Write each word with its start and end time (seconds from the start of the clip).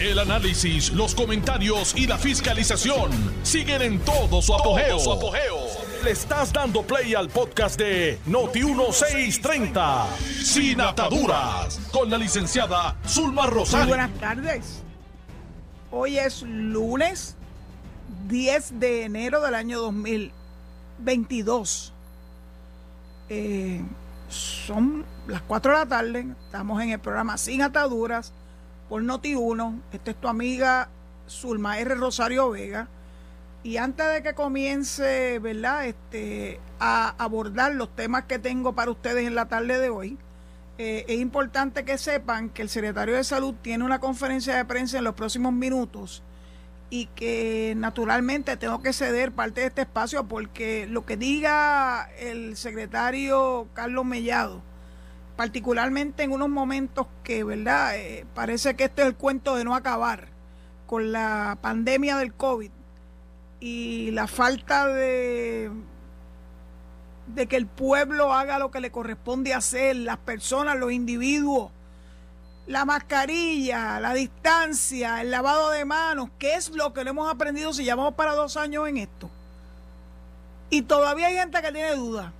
El 0.00 0.18
análisis, 0.20 0.92
los 0.92 1.12
comentarios 1.12 1.92
y 1.96 2.06
la 2.06 2.16
fiscalización 2.18 3.10
siguen 3.42 3.82
en 3.82 3.98
todo 3.98 4.40
su 4.40 4.54
apogeo. 4.54 4.96
Le 6.04 6.12
estás 6.12 6.52
dando 6.52 6.84
play 6.84 7.16
al 7.16 7.28
podcast 7.28 7.76
de 7.80 8.16
Noti1630, 8.28 10.06
Sin 10.44 10.80
Ataduras, 10.80 11.80
con 11.90 12.08
la 12.10 12.16
licenciada 12.16 12.96
Zulma 13.08 13.46
Rosario. 13.46 13.88
buenas 13.88 14.12
tardes. 14.20 14.84
Hoy 15.90 16.16
es 16.16 16.42
lunes 16.42 17.34
10 18.28 18.78
de 18.78 19.02
enero 19.02 19.42
del 19.42 19.56
año 19.56 19.80
2022. 19.80 21.92
Eh, 23.30 23.82
son 24.28 25.04
las 25.26 25.42
4 25.42 25.72
de 25.72 25.78
la 25.78 25.86
tarde, 25.86 26.24
estamos 26.44 26.80
en 26.80 26.90
el 26.90 27.00
programa 27.00 27.36
Sin 27.36 27.62
Ataduras 27.62 28.32
por 28.88 29.02
Noti1. 29.02 29.80
Esta 29.92 30.10
es 30.10 30.16
tu 30.16 30.28
amiga 30.28 30.88
Zulma 31.28 31.78
R. 31.78 31.94
Rosario 31.94 32.50
Vega. 32.50 32.88
Y 33.62 33.76
antes 33.76 34.06
de 34.12 34.22
que 34.22 34.34
comience, 34.34 35.38
¿verdad? 35.40 35.86
Este, 35.86 36.60
a 36.80 37.14
abordar 37.18 37.74
los 37.74 37.94
temas 37.94 38.24
que 38.24 38.38
tengo 38.38 38.74
para 38.74 38.90
ustedes 38.90 39.26
en 39.26 39.34
la 39.34 39.48
tarde 39.48 39.78
de 39.78 39.90
hoy, 39.90 40.16
eh, 40.78 41.04
es 41.08 41.18
importante 41.18 41.84
que 41.84 41.98
sepan 41.98 42.50
que 42.50 42.62
el 42.62 42.68
secretario 42.68 43.16
de 43.16 43.24
Salud 43.24 43.54
tiene 43.62 43.84
una 43.84 43.98
conferencia 43.98 44.56
de 44.56 44.64
prensa 44.64 44.98
en 44.98 45.04
los 45.04 45.14
próximos 45.14 45.52
minutos 45.52 46.22
y 46.88 47.06
que 47.06 47.74
naturalmente 47.76 48.56
tengo 48.56 48.80
que 48.80 48.92
ceder 48.92 49.32
parte 49.32 49.60
de 49.62 49.66
este 49.66 49.82
espacio 49.82 50.28
porque 50.28 50.86
lo 50.86 51.04
que 51.04 51.16
diga 51.16 52.08
el 52.18 52.56
secretario 52.56 53.68
Carlos 53.74 54.04
Mellado, 54.04 54.62
particularmente 55.38 56.24
en 56.24 56.32
unos 56.32 56.48
momentos 56.48 57.06
que, 57.22 57.44
¿verdad? 57.44 57.96
Eh, 57.96 58.26
parece 58.34 58.74
que 58.74 58.82
este 58.82 59.02
es 59.02 59.06
el 59.06 59.14
cuento 59.14 59.54
de 59.54 59.62
no 59.62 59.76
acabar 59.76 60.26
con 60.84 61.12
la 61.12 61.56
pandemia 61.60 62.16
del 62.16 62.34
COVID 62.34 62.72
y 63.60 64.10
la 64.10 64.26
falta 64.26 64.88
de 64.88 65.70
que 67.48 67.54
el 67.54 67.68
pueblo 67.68 68.32
haga 68.32 68.58
lo 68.58 68.72
que 68.72 68.80
le 68.80 68.90
corresponde 68.90 69.54
hacer, 69.54 69.94
las 69.94 70.16
personas, 70.16 70.76
los 70.76 70.90
individuos, 70.90 71.70
la 72.66 72.84
mascarilla, 72.84 74.00
la 74.00 74.14
distancia, 74.14 75.20
el 75.20 75.30
lavado 75.30 75.70
de 75.70 75.84
manos, 75.84 76.30
¿qué 76.40 76.56
es 76.56 76.70
lo 76.70 76.92
que 76.92 77.04
no 77.04 77.10
hemos 77.10 77.32
aprendido 77.32 77.72
si 77.72 77.84
llevamos 77.84 78.14
para 78.14 78.32
dos 78.32 78.56
años 78.56 78.88
en 78.88 78.96
esto? 78.96 79.30
Y 80.68 80.82
todavía 80.82 81.28
hay 81.28 81.36
gente 81.36 81.62
que 81.62 81.70
tiene 81.70 81.94
dudas. 81.94 82.32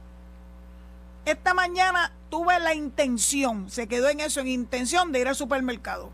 Esta 1.28 1.52
mañana 1.52 2.10
tuve 2.30 2.58
la 2.58 2.72
intención, 2.72 3.68
se 3.70 3.86
quedó 3.86 4.08
en 4.08 4.20
eso, 4.20 4.40
en 4.40 4.48
intención 4.48 5.12
de 5.12 5.20
ir 5.20 5.28
al 5.28 5.34
supermercado. 5.34 6.10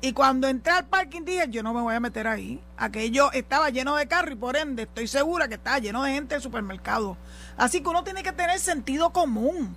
Y 0.00 0.14
cuando 0.14 0.48
entré 0.48 0.72
al 0.72 0.84
parking 0.84 1.22
dije, 1.24 1.46
yo 1.48 1.62
no 1.62 1.72
me 1.72 1.80
voy 1.80 1.94
a 1.94 2.00
meter 2.00 2.26
ahí. 2.26 2.60
Aquello 2.76 3.30
estaba 3.30 3.70
lleno 3.70 3.94
de 3.94 4.08
carro 4.08 4.32
y 4.32 4.34
por 4.34 4.56
ende 4.56 4.82
estoy 4.82 5.06
segura 5.06 5.46
que 5.46 5.54
estaba 5.54 5.78
lleno 5.78 6.02
de 6.02 6.12
gente 6.12 6.34
del 6.34 6.42
supermercado. 6.42 7.16
Así 7.56 7.80
que 7.80 7.88
uno 7.88 8.02
tiene 8.02 8.24
que 8.24 8.32
tener 8.32 8.58
sentido 8.58 9.10
común. 9.10 9.76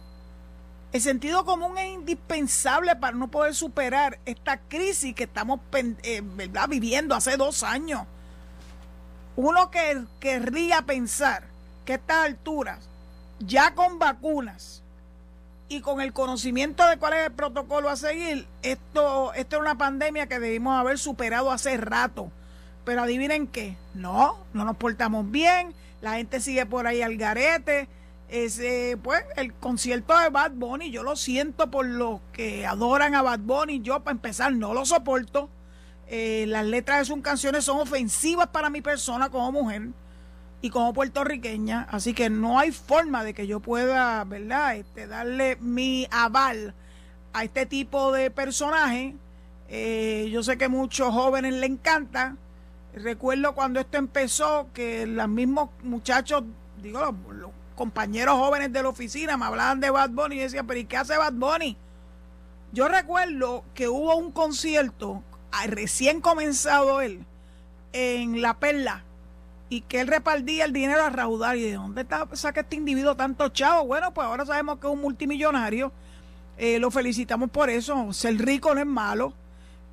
El 0.92 1.02
sentido 1.02 1.46
común 1.46 1.78
es 1.78 1.94
indispensable 1.94 2.96
para 2.96 3.16
no 3.16 3.30
poder 3.30 3.54
superar 3.54 4.18
esta 4.26 4.62
crisis 4.62 5.14
que 5.14 5.26
estamos 5.26 5.60
eh, 5.74 6.24
viviendo 6.68 7.14
hace 7.14 7.38
dos 7.38 7.62
años. 7.62 8.08
Uno 9.36 9.70
que 9.70 10.06
querría 10.20 10.82
pensar 10.82 11.44
que 11.86 11.94
a 11.94 11.96
estas 11.98 12.26
alturas, 12.26 12.90
ya 13.46 13.74
con 13.76 14.00
vacunas 14.00 14.84
y 15.70 15.82
con 15.82 16.02
el 16.02 16.12
conocimiento 16.14 16.86
de 16.88 16.98
cuál 16.98 17.14
es 17.14 17.28
el 17.28 17.32
protocolo 17.32 17.90
a 17.90 17.96
seguir, 17.96 18.48
esto, 18.62 19.34
esto 19.34 19.56
es 19.56 19.62
una 19.62 19.78
pandemia 19.78 20.28
que 20.28 20.40
debimos 20.40 20.78
haber 20.78 21.00
superado 21.00 21.52
hace 21.52 21.78
rato. 21.78 22.32
Pero 22.84 23.04
adivinen 23.04 23.48
qué, 23.48 23.78
no, 23.94 24.38
no 24.54 24.66
nos 24.66 24.76
portamos 24.76 25.30
bien, 25.30 25.74
la 26.02 26.16
gente 26.16 26.42
sigue 26.42 26.66
por 26.66 26.88
ahí 26.88 27.02
al 27.02 27.16
garete. 27.16 27.88
Ese, 28.28 28.98
pues, 29.04 29.24
el 29.36 29.54
concierto 29.54 30.18
de 30.18 30.30
Bad 30.30 30.52
Bunny, 30.52 30.90
yo 30.90 31.04
lo 31.04 31.16
siento 31.16 31.70
por 31.70 31.86
los 31.86 32.22
que 32.32 32.66
adoran 32.66 33.14
a 33.14 33.22
Bad 33.22 33.40
Bunny. 33.40 33.82
Yo, 33.82 34.00
para 34.04 34.14
empezar, 34.14 34.54
no 34.54 34.74
lo 34.74 34.86
soporto. 34.86 35.50
Eh, 36.08 36.46
las 36.48 36.66
letras 36.66 37.00
de 37.00 37.06
sus 37.06 37.22
canciones 37.22 37.66
son 37.66 37.80
ofensivas 37.80 38.48
para 38.48 38.70
mi 38.70 38.82
persona 38.82 39.30
como 39.30 39.52
mujer 39.52 39.90
y 40.62 40.70
como 40.70 40.94
puertorriqueña. 40.94 41.88
Así 41.90 42.14
que 42.14 42.30
no 42.30 42.60
hay 42.60 42.72
forma 42.72 43.24
de 43.24 43.34
que 43.34 43.48
yo 43.48 43.60
pueda, 43.60 44.24
¿verdad?, 44.24 44.76
este, 44.76 45.08
darle 45.08 45.58
mi 45.58 46.08
aval 46.12 46.74
a 47.34 47.44
este 47.44 47.66
tipo 47.66 48.12
de 48.12 48.32
personaje. 48.32 49.16
Eh, 49.70 50.30
yo 50.32 50.44
sé 50.44 50.58
que 50.58 50.68
muchos 50.68 51.14
jóvenes 51.14 51.54
le 51.54 51.66
encanta. 51.66 52.36
Recuerdo 52.94 53.56
cuando 53.56 53.80
esto 53.80 53.98
empezó 53.98 54.68
que 54.74 55.08
los 55.08 55.30
mismos 55.30 55.70
muchachos, 55.84 56.44
digo, 56.82 57.00
los, 57.30 57.52
compañeros 57.76 58.36
jóvenes 58.36 58.72
de 58.72 58.84
la 58.84 58.90
oficina 58.90 59.38
me 59.38 59.46
hablaban 59.46 59.80
de 59.80 59.90
Bad 59.90 60.12
Bunny 60.12 60.36
y 60.36 60.40
decían, 60.40 60.68
pero 60.68 60.80
¿y 60.80 60.86
qué 60.86 60.98
hace 60.98 61.18
Bad 61.18 61.34
Bunny? 61.34 61.76
Yo 62.74 62.88
recuerdo 62.88 63.64
que 63.74 63.88
hubo 63.88 64.16
un 64.18 64.32
concierto, 64.32 65.24
ah, 65.52 65.66
recién 65.66 66.22
comenzado 66.22 67.02
él, 67.02 67.26
en 67.92 68.40
La 68.42 68.60
Perla, 68.60 69.04
y 69.72 69.80
que 69.80 70.02
él 70.02 70.08
repartía 70.08 70.66
el 70.66 70.74
dinero 70.74 71.02
a 71.02 71.10
raudar. 71.10 71.56
¿Y 71.56 71.62
de 71.62 71.74
dónde 71.76 72.02
está, 72.02 72.28
saca 72.34 72.60
este 72.60 72.76
individuo 72.76 73.16
tanto 73.16 73.48
chavo? 73.48 73.86
Bueno, 73.86 74.14
pues 74.14 74.28
ahora 74.28 74.46
sabemos 74.46 74.80
que 74.80 74.88
es 74.88 74.94
un 74.94 75.00
multimillonario. 75.00 75.94
Eh, 76.58 76.78
lo 76.78 76.92
felicitamos 76.92 77.50
por 77.50 77.70
eso. 77.70 78.12
Ser 78.12 78.38
rico 78.38 78.76
no 78.76 78.82
es 78.82 78.86
malo. 78.86 79.34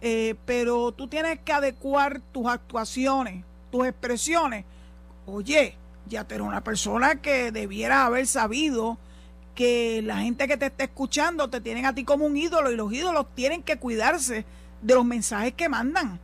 Eh, 0.00 0.34
pero 0.44 0.91
tú 0.91 1.06
tienes 1.06 1.38
que 1.44 1.53
adecuar 1.53 2.21
tus 2.33 2.49
actuaciones, 2.49 3.44
tus 3.71 3.87
expresiones. 3.87 4.65
Oye, 5.27 5.77
ya 6.09 6.25
tú 6.25 6.34
eres 6.34 6.47
una 6.49 6.65
persona 6.65 7.22
que 7.22 7.53
debiera 7.53 8.05
haber 8.05 8.27
sabido 8.27 8.99
que 9.55 10.03
la 10.03 10.19
gente 10.19 10.49
que 10.49 10.56
te 10.56 10.67
está 10.67 10.83
escuchando 10.83 11.50
te 11.50 11.61
tienen 11.61 11.87
a 11.87 11.94
ti 11.94 12.03
como 12.03 12.27
un 12.27 12.37
ídolo 12.37 12.72
y 12.72 12.77
los 12.77 12.93
ídolos 12.93 13.27
tienen 13.37 13.62
que 13.62 13.78
cuidarse 13.78 14.44
de 14.83 14.94
los 14.94 15.05
mensajes 15.05 15.53
que 15.53 15.69
mandan. 15.69 16.19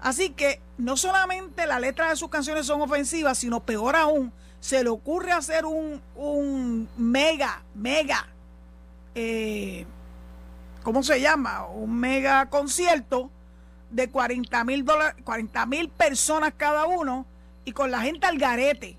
Así 0.00 0.30
que 0.30 0.60
no 0.78 0.96
solamente 0.96 1.66
la 1.66 1.80
letra 1.80 2.10
de 2.10 2.16
sus 2.16 2.28
canciones 2.28 2.66
son 2.66 2.80
ofensivas, 2.80 3.38
sino 3.38 3.60
peor 3.60 3.96
aún, 3.96 4.32
se 4.60 4.82
le 4.82 4.90
ocurre 4.90 5.32
hacer 5.32 5.66
un, 5.66 6.00
un 6.16 6.88
mega, 6.96 7.62
mega 7.74 8.28
eh, 9.20 9.84
¿cómo 10.84 11.02
se 11.02 11.20
llama? 11.20 11.66
Un 11.66 11.98
mega 11.98 12.46
concierto 12.50 13.30
de 13.90 14.08
40 14.08 14.62
mil 14.64 14.84
40 15.24 15.66
mil 15.66 15.88
personas 15.88 16.52
cada 16.56 16.86
uno 16.86 17.26
y 17.64 17.72
con 17.72 17.90
la 17.90 18.00
gente 18.00 18.28
al 18.28 18.38
garete. 18.38 18.96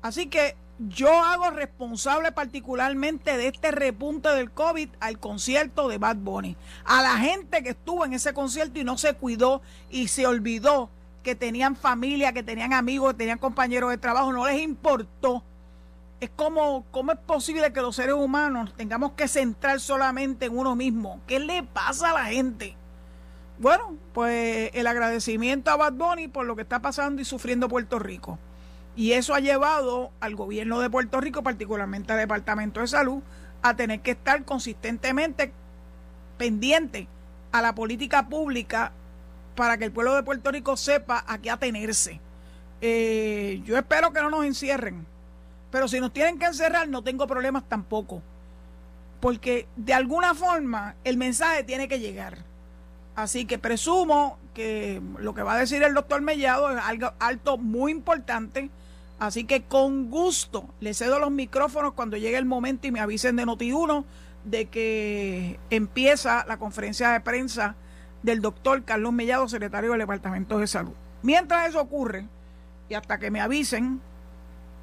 Así 0.00 0.28
que 0.28 0.56
yo 0.88 1.12
hago 1.22 1.50
responsable 1.50 2.32
particularmente 2.32 3.36
de 3.36 3.48
este 3.48 3.70
repunte 3.70 4.28
del 4.30 4.50
COVID 4.50 4.88
al 5.00 5.18
concierto 5.18 5.88
de 5.88 5.98
Bad 5.98 6.16
Bunny. 6.16 6.56
A 6.84 7.02
la 7.02 7.16
gente 7.18 7.62
que 7.62 7.70
estuvo 7.70 8.04
en 8.04 8.14
ese 8.14 8.32
concierto 8.32 8.78
y 8.78 8.84
no 8.84 8.96
se 8.96 9.14
cuidó 9.14 9.62
y 9.90 10.08
se 10.08 10.26
olvidó 10.26 10.90
que 11.22 11.34
tenían 11.34 11.76
familia, 11.76 12.32
que 12.32 12.42
tenían 12.42 12.72
amigos, 12.72 13.12
que 13.12 13.18
tenían 13.18 13.38
compañeros 13.38 13.90
de 13.90 13.98
trabajo, 13.98 14.32
no 14.32 14.46
les 14.46 14.60
importó 14.60 15.44
es 16.20 16.30
como, 16.36 16.84
¿cómo 16.90 17.12
es 17.12 17.18
posible 17.18 17.72
que 17.72 17.80
los 17.80 17.96
seres 17.96 18.14
humanos 18.14 18.74
tengamos 18.76 19.12
que 19.12 19.26
centrar 19.26 19.80
solamente 19.80 20.46
en 20.46 20.56
uno 20.56 20.76
mismo? 20.76 21.20
¿Qué 21.26 21.40
le 21.40 21.62
pasa 21.62 22.10
a 22.10 22.14
la 22.14 22.24
gente? 22.26 22.76
Bueno, 23.58 23.96
pues 24.12 24.70
el 24.74 24.86
agradecimiento 24.86 25.70
a 25.70 25.76
Bad 25.76 25.94
Bunny 25.94 26.28
por 26.28 26.44
lo 26.44 26.56
que 26.56 26.62
está 26.62 26.80
pasando 26.80 27.22
y 27.22 27.24
sufriendo 27.24 27.68
Puerto 27.68 27.98
Rico. 27.98 28.38
Y 28.96 29.12
eso 29.12 29.34
ha 29.34 29.40
llevado 29.40 30.10
al 30.20 30.34
gobierno 30.34 30.80
de 30.80 30.90
Puerto 30.90 31.20
Rico, 31.20 31.42
particularmente 31.42 32.12
al 32.12 32.18
Departamento 32.18 32.80
de 32.80 32.88
Salud, 32.88 33.22
a 33.62 33.76
tener 33.76 34.00
que 34.00 34.12
estar 34.12 34.44
consistentemente 34.44 35.52
pendiente 36.38 37.08
a 37.52 37.62
la 37.62 37.74
política 37.74 38.28
pública 38.28 38.92
para 39.54 39.78
que 39.78 39.84
el 39.84 39.92
pueblo 39.92 40.14
de 40.14 40.22
Puerto 40.22 40.50
Rico 40.50 40.76
sepa 40.76 41.24
a 41.26 41.38
qué 41.38 41.50
atenerse. 41.50 42.20
Eh, 42.80 43.62
yo 43.64 43.76
espero 43.76 44.12
que 44.12 44.22
no 44.22 44.30
nos 44.30 44.44
encierren 44.44 45.06
pero 45.70 45.88
si 45.88 46.00
nos 46.00 46.12
tienen 46.12 46.38
que 46.38 46.46
encerrar, 46.46 46.88
no 46.88 47.02
tengo 47.02 47.26
problemas 47.26 47.64
tampoco. 47.68 48.22
Porque 49.20 49.66
de 49.76 49.94
alguna 49.94 50.34
forma 50.34 50.96
el 51.04 51.16
mensaje 51.16 51.62
tiene 51.62 51.88
que 51.88 52.00
llegar. 52.00 52.38
Así 53.14 53.44
que 53.44 53.58
presumo 53.58 54.38
que 54.54 55.00
lo 55.18 55.34
que 55.34 55.42
va 55.42 55.54
a 55.54 55.58
decir 55.58 55.82
el 55.82 55.94
doctor 55.94 56.22
Mellado 56.22 56.70
es 56.70 56.82
algo 56.82 57.12
alto 57.20 57.58
muy 57.58 57.92
importante. 57.92 58.70
Así 59.20 59.44
que 59.44 59.64
con 59.64 60.10
gusto 60.10 60.74
le 60.80 60.94
cedo 60.94 61.18
los 61.18 61.30
micrófonos 61.30 61.92
cuando 61.92 62.16
llegue 62.16 62.38
el 62.38 62.46
momento 62.46 62.86
y 62.86 62.90
me 62.90 63.00
avisen 63.00 63.36
de 63.36 63.44
Noti1 63.44 64.04
de 64.44 64.66
que 64.70 65.60
empieza 65.68 66.46
la 66.48 66.58
conferencia 66.58 67.10
de 67.10 67.20
prensa 67.20 67.76
del 68.22 68.40
doctor 68.40 68.82
Carlos 68.84 69.12
Mellado, 69.12 69.46
secretario 69.46 69.90
del 69.90 70.00
Departamento 70.00 70.58
de 70.58 70.66
Salud. 70.66 70.94
Mientras 71.20 71.68
eso 71.68 71.82
ocurre, 71.82 72.28
y 72.88 72.94
hasta 72.94 73.18
que 73.18 73.30
me 73.30 73.42
avisen, 73.42 74.00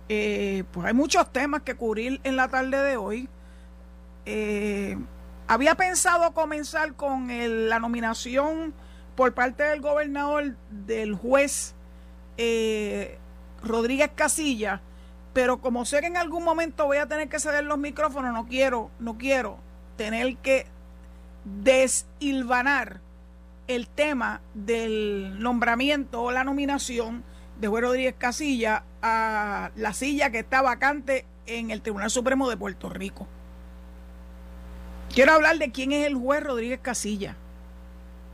eh, 0.07 0.63
pues 0.71 0.85
hay 0.85 0.93
muchos 0.93 1.33
temas 1.33 1.63
que 1.63 1.73
cubrir 1.73 2.21
en 2.23 2.35
la 2.35 2.47
tarde 2.47 2.77
de 2.83 2.95
hoy. 2.95 3.27
Eh, 4.27 4.99
había 5.47 5.73
pensado 5.73 6.31
comenzar 6.35 6.93
con 6.93 7.27
la 7.69 7.79
nominación 7.79 8.75
por 9.15 9.33
parte 9.33 9.63
del 9.63 9.81
gobernador, 9.81 10.55
del 10.69 11.15
juez 11.15 11.73
eh, 12.37 13.17
Rodríguez 13.63 14.11
Casilla, 14.15 14.81
pero 15.33 15.59
como 15.59 15.85
sé 15.85 16.01
que 16.01 16.07
en 16.07 16.17
algún 16.17 16.43
momento 16.43 16.85
voy 16.85 16.97
a 16.97 17.07
tener 17.07 17.29
que 17.29 17.39
ceder 17.39 17.63
los 17.63 17.77
micrófonos, 17.77 18.33
no 18.33 18.47
quiero, 18.47 18.89
no 18.99 19.17
quiero 19.17 19.59
tener 19.97 20.37
que 20.37 20.65
desilvanar 21.43 23.01
el 23.67 23.87
tema 23.87 24.41
del 24.53 25.39
nombramiento 25.39 26.23
o 26.23 26.31
la 26.31 26.43
nominación 26.43 27.23
de 27.59 27.67
Juez 27.67 27.83
Rodríguez 27.83 28.15
Casilla 28.17 28.83
a 29.01 29.71
la 29.75 29.93
silla 29.93 30.31
que 30.31 30.39
está 30.39 30.61
vacante 30.61 31.25
en 31.45 31.71
el 31.71 31.81
Tribunal 31.81 32.09
Supremo 32.09 32.49
de 32.49 32.57
Puerto 32.57 32.89
Rico. 32.89 33.27
Quiero 35.13 35.33
hablar 35.33 35.57
de 35.57 35.71
quién 35.71 35.91
es 35.91 36.05
el 36.05 36.15
juez 36.15 36.43
Rodríguez 36.43 36.79
Casilla. 36.81 37.35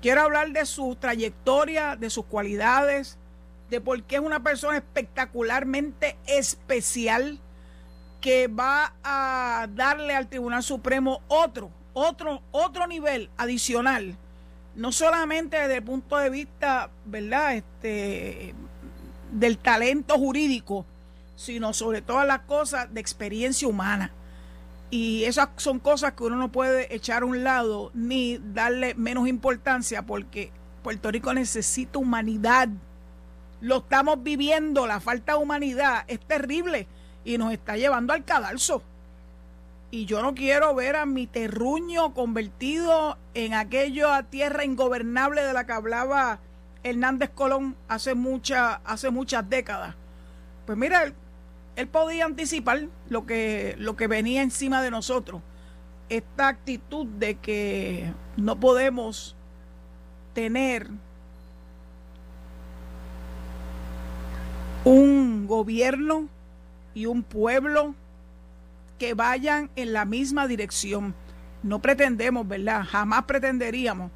Quiero 0.02 0.22
hablar 0.22 0.52
de 0.52 0.66
su 0.66 0.96
trayectoria, 0.96 1.96
de 1.96 2.10
sus 2.10 2.26
cualidades, 2.26 3.18
de 3.70 3.82
por 3.82 4.04
qué 4.04 4.16
es 4.16 4.22
una 4.22 4.44
persona 4.44 4.78
espectacularmente 4.78 6.18
especial 6.28 7.40
que 8.22 8.48
va 8.48 8.94
a 9.04 9.68
darle 9.74 10.16
al 10.16 10.30
Tribunal 10.30 10.64
Supremo 10.64 11.22
otro, 11.28 11.72
otro, 11.94 12.42
otro 12.52 12.88
nivel 12.88 13.30
adicional, 13.38 14.18
no 14.76 14.92
solamente 14.92 15.58
desde 15.58 15.78
el 15.78 15.84
punto 15.84 16.18
de 16.18 16.30
vista, 16.30 16.90
¿verdad? 17.06 17.56
Este, 17.56 18.56
del 19.32 19.58
talento 19.58 20.16
jurídico, 20.18 20.86
sino 21.36 21.74
sobre 21.74 22.02
todas 22.02 22.26
las 22.26 22.42
cosas 22.42 22.94
de 22.94 23.02
experiencia 23.02 23.68
humana. 23.68 24.12
Y 24.90 25.24
esas 25.26 25.50
son 25.58 25.80
cosas 25.80 26.14
que 26.14 26.24
uno 26.24 26.36
no 26.36 26.52
puede 26.52 26.94
echar 26.96 27.24
a 27.24 27.26
un 27.26 27.44
lado 27.44 27.90
ni 27.96 28.40
darle 28.54 28.94
menos 28.94 29.28
importancia 29.28 30.04
porque 30.04 30.52
Puerto 30.84 31.10
Rico 31.10 31.34
necesita 31.34 31.98
humanidad. 31.98 32.70
Lo 33.64 33.78
estamos 33.78 34.22
viviendo, 34.22 34.86
la 34.88 35.00
falta 35.00 35.32
de 35.32 35.38
humanidad 35.38 36.04
es 36.10 36.20
terrible 36.20 36.86
y 37.24 37.38
nos 37.38 37.54
está 37.54 37.78
llevando 37.78 38.12
al 38.12 38.26
cadalso. 38.26 38.84
Y 39.90 40.04
yo 40.04 40.22
no 40.22 40.36
quiero 40.36 40.76
ver 40.76 40.98
a 40.98 41.06
mi 41.06 41.28
terruño 41.28 42.14
convertido 42.14 43.18
en 43.34 43.54
aquella 43.54 44.22
tierra 44.24 44.66
ingobernable 44.66 45.44
de 45.44 45.54
la 45.54 45.66
que 45.66 45.72
hablaba 45.72 46.40
Hernández 46.84 47.30
Colón 47.30 47.78
hace, 47.88 48.16
mucha, 48.16 48.82
hace 48.84 49.12
muchas 49.12 49.50
décadas. 49.50 49.96
Pues 50.66 50.78
mira, 50.78 51.14
él, 51.78 51.88
podía 51.88 52.26
anticipar 52.26 52.90
lo 53.08 53.26
que, 53.26 53.76
lo 53.78 53.96
que 53.96 54.08
venía 54.08 54.42
encima 54.42 54.82
de 54.82 54.92
nosotros. 54.92 55.42
Esta 56.10 56.50
actitud 56.50 57.06
de 57.06 57.36
que 57.36 58.12
no 58.36 58.60
podemos 58.60 59.38
tener 60.34 60.90
gobierno 65.48 66.28
y 66.94 67.06
un 67.06 67.24
pueblo 67.24 67.96
que 69.00 69.14
vayan 69.14 69.70
en 69.76 69.94
la 69.94 70.06
misma 70.06 70.48
dirección. 70.48 71.16
No 71.64 71.80
pretendemos, 71.80 72.48
¿verdad? 72.48 72.84
Jamás 72.84 73.24
pretenderíamos 73.24 74.12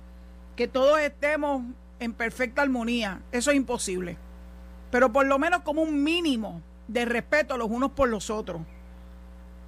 que 0.55 0.67
todos 0.67 0.99
estemos 0.99 1.63
en 1.99 2.13
perfecta 2.13 2.61
armonía. 2.61 3.21
Eso 3.31 3.51
es 3.51 3.57
imposible. 3.57 4.17
Pero 4.91 5.11
por 5.11 5.25
lo 5.25 5.39
menos 5.39 5.61
como 5.61 5.81
un 5.81 6.03
mínimo 6.03 6.61
de 6.87 7.05
respeto 7.05 7.57
los 7.57 7.69
unos 7.69 7.91
por 7.91 8.09
los 8.09 8.29
otros. 8.29 8.61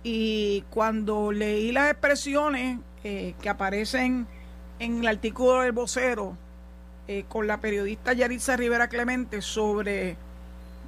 Y 0.03 0.63
cuando 0.69 1.31
leí 1.31 1.71
las 1.71 1.91
expresiones 1.91 2.79
eh, 3.03 3.35
que 3.41 3.49
aparecen 3.49 4.27
en 4.79 4.99
el 4.99 5.07
artículo 5.07 5.61
del 5.61 5.73
vocero 5.73 6.37
eh, 7.07 7.25
con 7.27 7.47
la 7.47 7.59
periodista 7.59 8.13
Yaritza 8.13 8.55
Rivera 8.55 8.87
Clemente 8.87 9.41
sobre 9.41 10.15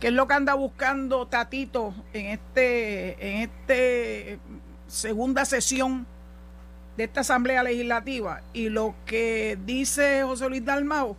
qué 0.02 0.08
es 0.08 0.14
lo 0.14 0.28
que 0.28 0.34
anda 0.34 0.56
buscando 0.56 1.28
Tatito 1.28 1.94
en 2.12 2.26
este, 2.26 3.12
en 3.26 3.42
este 3.44 4.40
segunda 4.88 5.46
sesión 5.46 6.08
de 6.98 7.04
esta 7.04 7.22
Asamblea 7.22 7.62
Legislativa 7.62 8.42
y 8.52 8.70
lo 8.70 8.96
que 9.06 9.60
dice 9.64 10.24
José 10.24 10.50
Luis 10.50 10.66
Dalmau, 10.66 11.16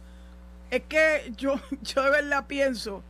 es 0.69 0.83
que 0.89 1.33
yo, 1.37 1.55
yo 1.83 2.03
de 2.03 2.11
verdad 2.11 2.47
pienso 2.49 3.05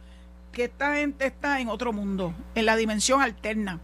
que 0.53 0.65
esta 0.65 0.95
gente 0.97 1.25
está 1.25 1.59
en 1.59 1.69
otro 1.69 1.95
mundo, 1.95 2.35
en 2.55 2.67
la 2.67 2.77
dimensión 2.77 3.23
alterna. 3.23 3.81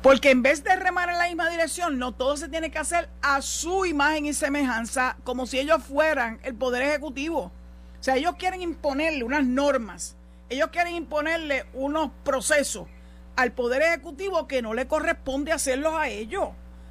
Porque 0.00 0.30
en 0.30 0.42
vez 0.42 0.64
de 0.64 0.74
remar 0.74 1.10
en 1.10 1.18
la 1.18 1.26
misma 1.26 1.50
dirección, 1.50 1.98
no 1.98 2.12
todo 2.12 2.38
se 2.38 2.48
tiene 2.48 2.70
que 2.70 2.78
hacer 2.78 3.10
a 3.20 3.42
su 3.42 3.84
imagen 3.84 4.24
y 4.24 4.32
semejanza, 4.32 5.18
como 5.22 5.46
si 5.46 5.58
ellos 5.58 5.84
fueran 5.84 6.40
el 6.42 6.54
poder 6.54 6.82
ejecutivo. 6.82 7.52
O 8.02 8.04
sea, 8.04 8.16
ellos 8.16 8.34
quieren 8.36 8.62
imponerle 8.62 9.22
unas 9.22 9.46
normas, 9.46 10.16
ellos 10.48 10.70
quieren 10.72 10.96
imponerle 10.96 11.66
unos 11.72 12.10
procesos 12.24 12.88
al 13.36 13.52
poder 13.52 13.80
ejecutivo 13.82 14.48
que 14.48 14.60
no 14.60 14.74
le 14.74 14.88
corresponde 14.88 15.52
hacerlos 15.52 15.94
a 15.94 16.08
ellos. 16.08 16.48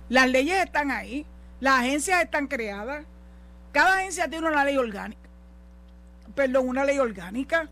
Las 0.07 0.29
leyes 0.29 0.63
están 0.63 0.89
ahí, 0.89 1.25
las 1.59 1.81
agencias 1.81 2.23
están 2.23 2.47
creadas, 2.47 3.03
cada 3.73 3.95
agencia 3.97 4.29
tiene 4.29 4.47
una 4.47 4.63
ley 4.63 4.77
orgánica. 4.77 5.19
Perdón, 6.33 6.69
una 6.69 6.85
ley 6.85 6.97
orgánica. 6.97 7.67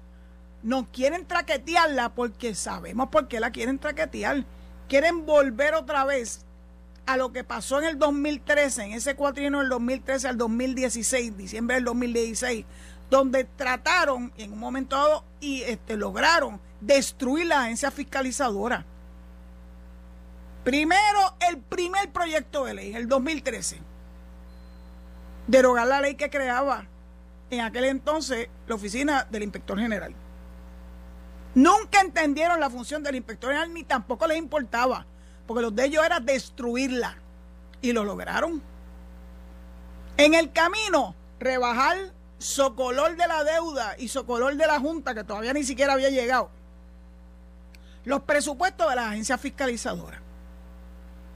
No 0.61 0.91
quieren 0.91 1.25
traquetearla 1.25 2.09
porque 2.09 2.53
sabemos 2.55 3.07
por 3.07 3.29
qué 3.29 3.39
la 3.39 3.51
quieren 3.51 3.79
traquetear. 3.79 4.43
Quieren 4.89 5.25
volver 5.25 5.75
otra 5.75 6.03
vez 6.03 6.45
a 7.09 7.17
lo 7.17 7.33
que 7.33 7.43
pasó 7.43 7.79
en 7.79 7.85
el 7.85 7.97
2013, 7.97 8.83
en 8.83 8.91
ese 8.91 9.15
cuatrienio 9.15 9.59
del 9.59 9.69
2013 9.69 10.27
al 10.27 10.37
2016, 10.37 11.37
diciembre 11.37 11.77
del 11.77 11.85
2016, 11.85 12.65
donde 13.09 13.43
trataron 13.43 14.31
en 14.37 14.53
un 14.53 14.59
momento 14.59 14.95
dado 14.95 15.23
y 15.39 15.61
este, 15.63 15.97
lograron 15.97 16.59
destruir 16.81 17.47
la 17.47 17.63
agencia 17.63 17.91
fiscalizadora. 17.91 18.85
Primero, 20.63 21.35
el 21.49 21.57
primer 21.57 22.11
proyecto 22.11 22.65
de 22.65 22.73
ley, 22.73 22.95
el 22.95 23.07
2013 23.07 23.89
derogar 25.49 25.87
la 25.87 25.99
ley 25.99 26.13
que 26.13 26.29
creaba 26.29 26.85
en 27.49 27.61
aquel 27.61 27.85
entonces 27.85 28.49
la 28.67 28.75
oficina 28.75 29.25
del 29.31 29.41
inspector 29.41 29.79
general. 29.79 30.13
Nunca 31.55 32.01
entendieron 32.01 32.59
la 32.59 32.69
función 32.69 33.01
del 33.01 33.15
inspector 33.15 33.49
general 33.49 33.73
ni 33.73 33.83
tampoco 33.83 34.27
les 34.27 34.37
importaba, 34.37 35.07
porque 35.47 35.63
lo 35.63 35.71
de 35.71 35.85
ellos 35.85 36.05
era 36.05 36.19
destruirla 36.19 37.15
y 37.81 37.93
lo 37.93 38.03
lograron. 38.03 38.61
En 40.17 40.35
el 40.35 40.51
camino, 40.51 41.15
rebajar 41.39 41.97
socolor 42.39 43.15
de 43.15 43.27
la 43.27 43.43
deuda 43.43 43.95
y 43.99 44.07
socolor 44.07 44.55
de 44.55 44.65
la 44.65 44.79
Junta, 44.79 45.13
que 45.13 45.23
todavía 45.23 45.53
ni 45.53 45.63
siquiera 45.63 45.93
había 45.93 46.09
llegado, 46.09 46.49
los 48.05 48.23
presupuestos 48.23 48.89
de 48.89 48.95
la 48.95 49.09
agencia 49.09 49.37
fiscalizadora. 49.37 50.21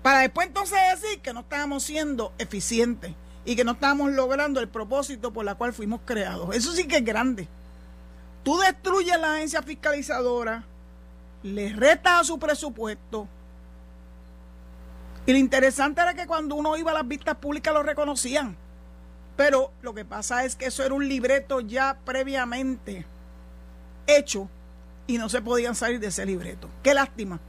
Para 0.01 0.19
después 0.19 0.48
entonces 0.48 0.77
decir 1.00 1.22
que 1.22 1.33
no 1.33 1.41
estábamos 1.41 1.83
siendo 1.83 2.33
eficientes 2.38 3.13
y 3.45 3.55
que 3.55 3.63
no 3.63 3.74
estamos 3.74 4.12
logrando 4.12 4.60
el 4.60 4.69
propósito 4.69 5.31
por 5.31 5.45
la 5.45 5.55
cual 5.55 5.74
fuimos 5.74 6.01
creados. 6.05 6.55
Eso 6.55 6.72
sí 6.72 6.88
que 6.88 6.98
es 6.98 7.05
grande. 7.05 7.48
Tú 8.43 8.57
destruyes 8.60 9.19
la 9.19 9.36
agencia 9.36 9.62
fiscalizadora, 9.62 10.63
le 11.43 11.74
retas 11.74 12.22
a 12.22 12.24
su 12.24 12.39
presupuesto. 12.39 13.27
Y 15.25 15.31
lo 15.31 15.38
interesante 15.38 16.01
era 16.01 16.13
que 16.13 16.27
cuando 16.27 16.55
uno 16.55 16.75
iba 16.75 16.91
a 16.91 16.95
las 16.95 17.07
vistas 17.07 17.36
públicas 17.36 17.74
lo 17.74 17.83
reconocían. 17.83 18.57
Pero 19.36 19.72
lo 19.82 19.94
que 19.94 20.06
pasa 20.06 20.46
es 20.46 20.56
que 20.56 20.66
eso 20.66 20.84
era 20.84 20.94
un 20.94 21.08
libreto 21.08 21.60
ya 21.60 21.98
previamente 22.06 23.06
hecho 24.06 24.50
y 25.08 25.18
no 25.18 25.30
se 25.30 25.42
podían 25.42 25.75
salir 25.75 26.00
de 26.00 26.08
ese 26.08 26.25
libreto. 26.25 26.70
Qué 26.84 26.94
lástima. 26.94 27.40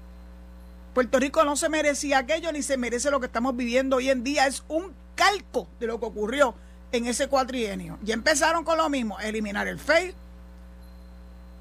Puerto 0.94 1.18
Rico 1.18 1.44
no 1.44 1.56
se 1.56 1.68
merecía 1.68 2.18
aquello 2.18 2.52
ni 2.52 2.62
se 2.62 2.76
merece 2.76 3.10
lo 3.10 3.20
que 3.20 3.26
estamos 3.26 3.56
viviendo 3.56 3.96
hoy 3.96 4.10
en 4.10 4.24
día. 4.24 4.46
Es 4.46 4.64
un 4.68 4.94
calco 5.14 5.68
de 5.80 5.86
lo 5.86 5.98
que 5.98 6.06
ocurrió 6.06 6.54
en 6.92 7.06
ese 7.06 7.28
cuatrienio. 7.28 7.98
Y 8.04 8.12
empezaron 8.12 8.64
con 8.64 8.78
lo 8.78 8.88
mismo, 8.88 9.18
eliminar 9.20 9.66
el 9.66 9.78
FEI, 9.78 10.14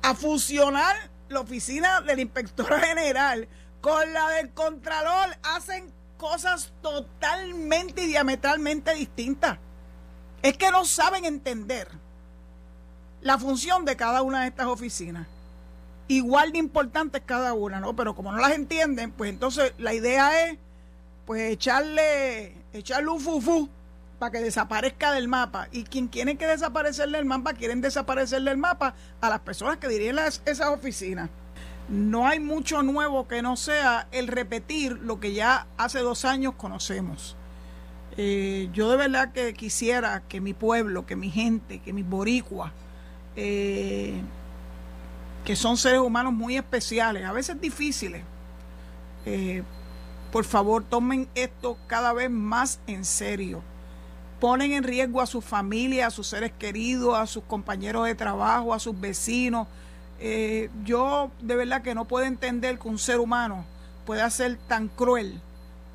a 0.03 0.13
fusionar 0.13 0.96
la 1.30 1.39
oficina 1.39 2.01
del 2.01 2.20
inspector 2.20 2.80
general 2.80 3.48
con 3.82 4.13
la 4.13 4.30
del 4.30 4.51
contralor. 4.51 5.36
Hacen 5.44 5.92
cosas 6.18 6.72
totalmente 6.82 8.03
y 8.03 8.08
diametralmente 8.08 8.94
distintas. 8.94 9.58
Es 10.43 10.57
que 10.57 10.69
no 10.71 10.83
saben 10.83 11.23
entender 11.23 11.88
la 13.21 13.39
función 13.39 13.85
de 13.85 13.95
cada 13.95 14.21
una 14.21 14.41
de 14.41 14.50
estas 14.50 14.67
oficinas. 14.67 15.25
Igual 16.09 16.51
de 16.51 16.57
importantes 16.57 17.23
cada 17.25 17.53
una, 17.53 17.79
¿no? 17.79 17.95
Pero 17.95 18.13
como 18.13 18.33
no 18.33 18.39
las 18.39 18.51
entienden, 18.51 19.13
pues 19.13 19.29
entonces 19.29 19.73
la 19.77 19.93
idea 19.93 20.45
es 20.45 20.57
pues 21.25 21.50
echarle, 21.50 22.57
echarle 22.73 23.09
un 23.09 23.21
fufú 23.21 23.69
para 24.19 24.33
que 24.33 24.39
desaparezca 24.39 25.13
del 25.13 25.29
mapa. 25.29 25.69
Y 25.71 25.85
quien 25.85 26.09
quiere 26.09 26.35
que 26.35 26.45
desaparecer 26.45 27.09
del 27.09 27.23
mapa, 27.23 27.53
quieren 27.53 27.79
desaparecer 27.79 28.41
del 28.41 28.57
mapa 28.57 28.95
a 29.21 29.29
las 29.29 29.39
personas 29.39 29.77
que 29.77 29.88
dirigen 29.88 30.19
esas 30.19 30.67
oficinas. 30.67 31.29
No 31.88 32.27
hay 32.27 32.41
mucho 32.41 32.83
nuevo 32.83 33.29
que 33.29 33.41
no 33.41 33.55
sea 33.55 34.07
el 34.12 34.27
repetir 34.27 35.00
lo 35.00 35.21
que 35.21 35.33
ya 35.33 35.67
hace 35.77 36.00
dos 36.00 36.25
años 36.25 36.55
conocemos. 36.55 37.38
Eh, 38.15 38.70
yo 38.74 38.89
de 38.91 38.98
verdad 38.98 39.32
que 39.32 39.53
quisiera 39.53 40.22
que 40.27 40.39
mi 40.39 40.53
pueblo, 40.53 41.05
que 41.05 41.15
mi 41.15 41.32
gente, 41.32 41.79
que 41.79 41.93
mis 41.93 42.08
boricuas, 42.08 42.72
eh, 43.36 44.22
que 45.43 45.55
son 45.55 45.77
seres 45.77 46.00
humanos 46.00 46.34
muy 46.34 46.55
especiales, 46.55 47.25
a 47.25 47.32
veces 47.32 47.60
difíciles, 47.60 48.22
eh, 49.25 49.63
por 50.32 50.46
favor 50.46 50.84
tomen 50.84 51.27
esto 51.34 51.77
cada 51.88 52.13
vez 52.13 52.29
más 52.29 52.79
en 52.86 53.03
serio. 53.03 53.63
Ponen 54.39 54.74
en 54.74 54.84
riesgo 54.84 55.22
a 55.22 55.25
su 55.25 55.41
familia, 55.41 56.08
a 56.08 56.12
sus 56.12 56.27
seres 56.27 56.51
queridos, 56.51 57.17
a 57.17 57.25
sus 57.25 57.43
compañeros 57.43 58.05
de 58.05 58.13
trabajo, 58.15 58.74
a 58.74 58.79
sus 58.79 59.00
vecinos. 59.00 59.67
yo 60.86 61.32
de 61.41 61.55
verdad 61.55 61.82
que 61.82 61.96
no 61.96 62.05
puedo 62.05 62.25
entender 62.25 62.79
que 62.79 62.88
un 62.88 63.00
ser 63.00 63.20
humano 63.20 63.65
pueda 64.05 64.29
ser 64.29 64.58
tan 64.67 64.88
cruel 64.88 65.41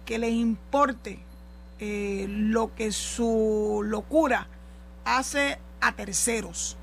que 0.04 0.18
le 0.18 0.30
importe 0.30 1.20
eh, 1.80 2.26
lo 2.28 2.74
que 2.74 2.92
su 2.92 3.82
locura 3.84 4.48
hace 5.04 5.58
a 5.80 5.92
terceros. 5.92 6.76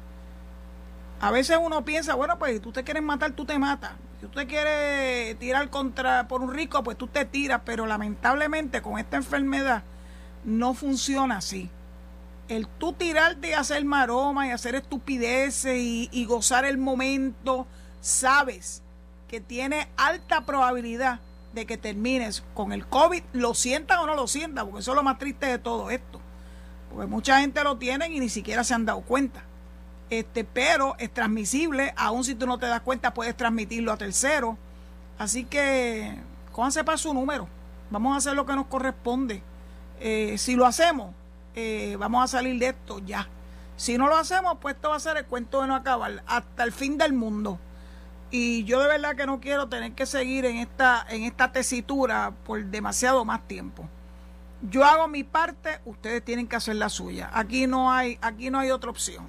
A 1.19 1.31
veces 1.31 1.57
uno 1.61 1.83
piensa, 1.85 2.15
bueno, 2.15 2.37
pues 2.37 2.53
si 2.53 2.59
tú 2.59 2.71
te 2.71 2.83
quieres 2.83 3.03
matar, 3.03 3.31
tú 3.31 3.45
te 3.45 3.57
matas. 3.57 3.91
Si 4.19 4.27
tú 4.27 4.33
te 4.33 4.47
quieres 4.47 5.37
tirar 5.39 5.69
contra 5.69 6.27
por 6.27 6.41
un 6.41 6.53
rico, 6.53 6.83
pues 6.83 6.97
tú 6.97 7.07
te 7.07 7.25
tiras. 7.25 7.61
Pero 7.65 7.85
lamentablemente 7.85 8.81
con 8.81 8.99
esta 8.99 9.17
enfermedad 9.17 9.83
no 10.43 10.73
funciona 10.73 11.37
así. 11.37 11.69
El 12.47 12.67
tú 12.67 12.93
tirarte 12.93 13.49
y 13.49 13.53
hacer 13.53 13.83
maroma 13.85 14.47
y 14.47 14.51
hacer 14.51 14.75
estupideces 14.75 15.77
y, 15.77 16.09
y 16.11 16.25
gozar 16.25 16.63
el 16.63 16.77
momento, 16.77 17.65
sabes 18.01 18.83
que 19.27 19.39
tiene 19.41 19.89
alta 19.97 20.45
probabilidad 20.45 21.19
de 21.55 21.65
que 21.65 21.77
termines 21.77 22.43
con 22.53 22.71
el 22.71 22.85
COVID, 22.85 23.23
lo 23.33 23.53
sientan 23.53 23.99
o 23.99 24.05
no 24.05 24.15
lo 24.15 24.27
sientan, 24.27 24.67
porque 24.67 24.81
eso 24.81 24.91
es 24.91 24.95
lo 24.95 25.03
más 25.03 25.17
triste 25.17 25.47
de 25.47 25.57
todo 25.57 25.89
esto. 25.89 26.21
Porque 26.91 27.07
mucha 27.07 27.39
gente 27.39 27.63
lo 27.63 27.77
tiene 27.77 28.07
y 28.09 28.19
ni 28.19 28.29
siquiera 28.29 28.63
se 28.63 28.73
han 28.73 28.85
dado 28.85 29.01
cuenta. 29.01 29.43
Este, 30.09 30.43
pero 30.43 30.95
es 30.99 31.11
transmisible, 31.11 31.93
aun 31.97 32.23
si 32.23 32.35
tú 32.35 32.45
no 32.45 32.59
te 32.59 32.67
das 32.67 32.81
cuenta, 32.81 33.13
puedes 33.13 33.35
transmitirlo 33.35 33.91
a 33.91 33.97
terceros. 33.97 34.55
Así 35.17 35.45
que, 35.45 36.15
cójanse 36.51 36.83
para 36.83 36.97
su 36.97 37.13
número. 37.13 37.47
Vamos 37.89 38.13
a 38.13 38.17
hacer 38.17 38.35
lo 38.35 38.45
que 38.45 38.55
nos 38.55 38.67
corresponde. 38.67 39.41
Eh, 39.99 40.37
si 40.37 40.55
lo 40.55 40.65
hacemos, 40.65 41.15
eh, 41.55 41.95
vamos 41.97 42.23
a 42.23 42.27
salir 42.27 42.59
de 42.59 42.67
esto 42.67 42.99
ya. 42.99 43.27
Si 43.77 43.97
no 43.97 44.07
lo 44.07 44.17
hacemos, 44.17 44.57
pues 44.61 44.75
esto 44.75 44.89
va 44.89 44.97
a 44.97 44.99
ser 44.99 45.17
el 45.17 45.25
cuento 45.25 45.61
de 45.61 45.67
no 45.67 45.75
acabar 45.75 46.23
hasta 46.27 46.63
el 46.63 46.71
fin 46.71 46.97
del 46.97 47.13
mundo. 47.13 47.59
Y 48.31 48.63
yo 48.65 48.81
de 48.81 48.87
verdad 48.87 49.15
que 49.15 49.25
no 49.25 49.39
quiero 49.39 49.69
tener 49.69 49.93
que 49.93 50.05
seguir 50.05 50.45
en 50.45 50.57
esta, 50.57 51.05
en 51.09 51.23
esta 51.23 51.51
tesitura 51.51 52.33
por 52.45 52.63
demasiado 52.65 53.23
más 53.23 53.47
tiempo. 53.47 53.87
Yo 54.61 54.83
hago 54.83 55.07
mi 55.07 55.23
parte, 55.23 55.79
ustedes 55.85 56.23
tienen 56.23 56.47
que 56.47 56.55
hacer 56.55 56.75
la 56.75 56.89
suya. 56.89 57.29
Aquí 57.33 57.67
no 57.67 57.91
hay, 57.91 58.17
aquí 58.21 58.49
no 58.49 58.59
hay 58.59 58.71
otra 58.71 58.89
opción. 58.89 59.25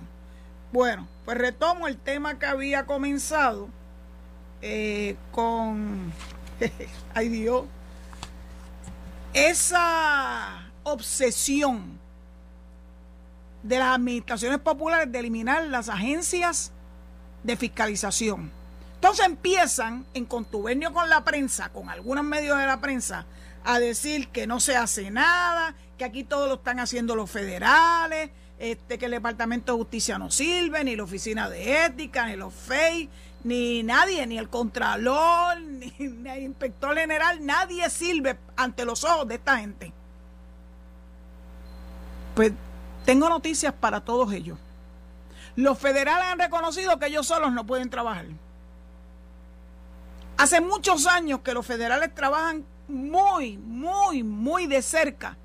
Bueno, 0.72 1.06
pues 1.24 1.36
retomo 1.36 1.86
el 1.88 1.98
tema 1.98 2.38
que 2.38 2.46
había 2.46 2.86
comenzado 2.86 3.68
eh, 4.62 5.16
con, 5.32 6.12
ay 7.14 7.28
Dios, 7.28 7.64
esa 9.34 10.70
obsesión 10.82 11.98
de 13.62 13.78
las 13.78 13.94
administraciones 13.94 14.58
populares 14.60 15.10
de 15.10 15.18
eliminar 15.18 15.64
las 15.66 15.88
agencias 15.88 16.72
de 17.42 17.56
fiscalización. 17.56 18.50
Entonces 19.06 19.26
empiezan 19.26 20.04
en 20.14 20.24
contubernio 20.24 20.92
con 20.92 21.08
la 21.08 21.22
prensa, 21.22 21.68
con 21.68 21.88
algunos 21.88 22.24
medios 22.24 22.58
de 22.58 22.66
la 22.66 22.80
prensa, 22.80 23.24
a 23.64 23.78
decir 23.78 24.30
que 24.30 24.48
no 24.48 24.58
se 24.58 24.74
hace 24.74 25.12
nada, 25.12 25.76
que 25.96 26.04
aquí 26.04 26.24
todo 26.24 26.48
lo 26.48 26.54
están 26.54 26.80
haciendo 26.80 27.14
los 27.14 27.30
federales, 27.30 28.30
este, 28.58 28.98
que 28.98 29.04
el 29.04 29.12
Departamento 29.12 29.70
de 29.70 29.78
Justicia 29.78 30.18
no 30.18 30.32
sirve, 30.32 30.82
ni 30.82 30.96
la 30.96 31.04
Oficina 31.04 31.48
de 31.48 31.84
Ética, 31.84 32.26
ni 32.26 32.34
los 32.34 32.52
FEI, 32.52 33.08
ni 33.44 33.84
nadie, 33.84 34.26
ni 34.26 34.38
el 34.38 34.48
Contralor, 34.48 35.60
ni, 35.60 35.92
ni 36.00 36.28
el 36.28 36.42
Inspector 36.42 36.96
General, 36.96 37.46
nadie 37.46 37.88
sirve 37.90 38.36
ante 38.56 38.84
los 38.84 39.04
ojos 39.04 39.28
de 39.28 39.36
esta 39.36 39.58
gente. 39.58 39.92
Pues 42.34 42.50
tengo 43.04 43.28
noticias 43.28 43.72
para 43.72 44.00
todos 44.00 44.32
ellos. 44.32 44.58
Los 45.54 45.78
federales 45.78 46.26
han 46.26 46.40
reconocido 46.40 46.98
que 46.98 47.06
ellos 47.06 47.28
solos 47.28 47.52
no 47.52 47.64
pueden 47.64 47.88
trabajar. 47.88 48.26
Hace 50.38 50.60
muchos 50.60 51.06
años 51.06 51.40
que 51.40 51.54
los 51.54 51.64
federales 51.64 52.14
trabajan 52.14 52.64
muy, 52.88 53.56
muy, 53.56 54.22
muy 54.22 54.66
de 54.66 54.82
cerca 54.82 55.36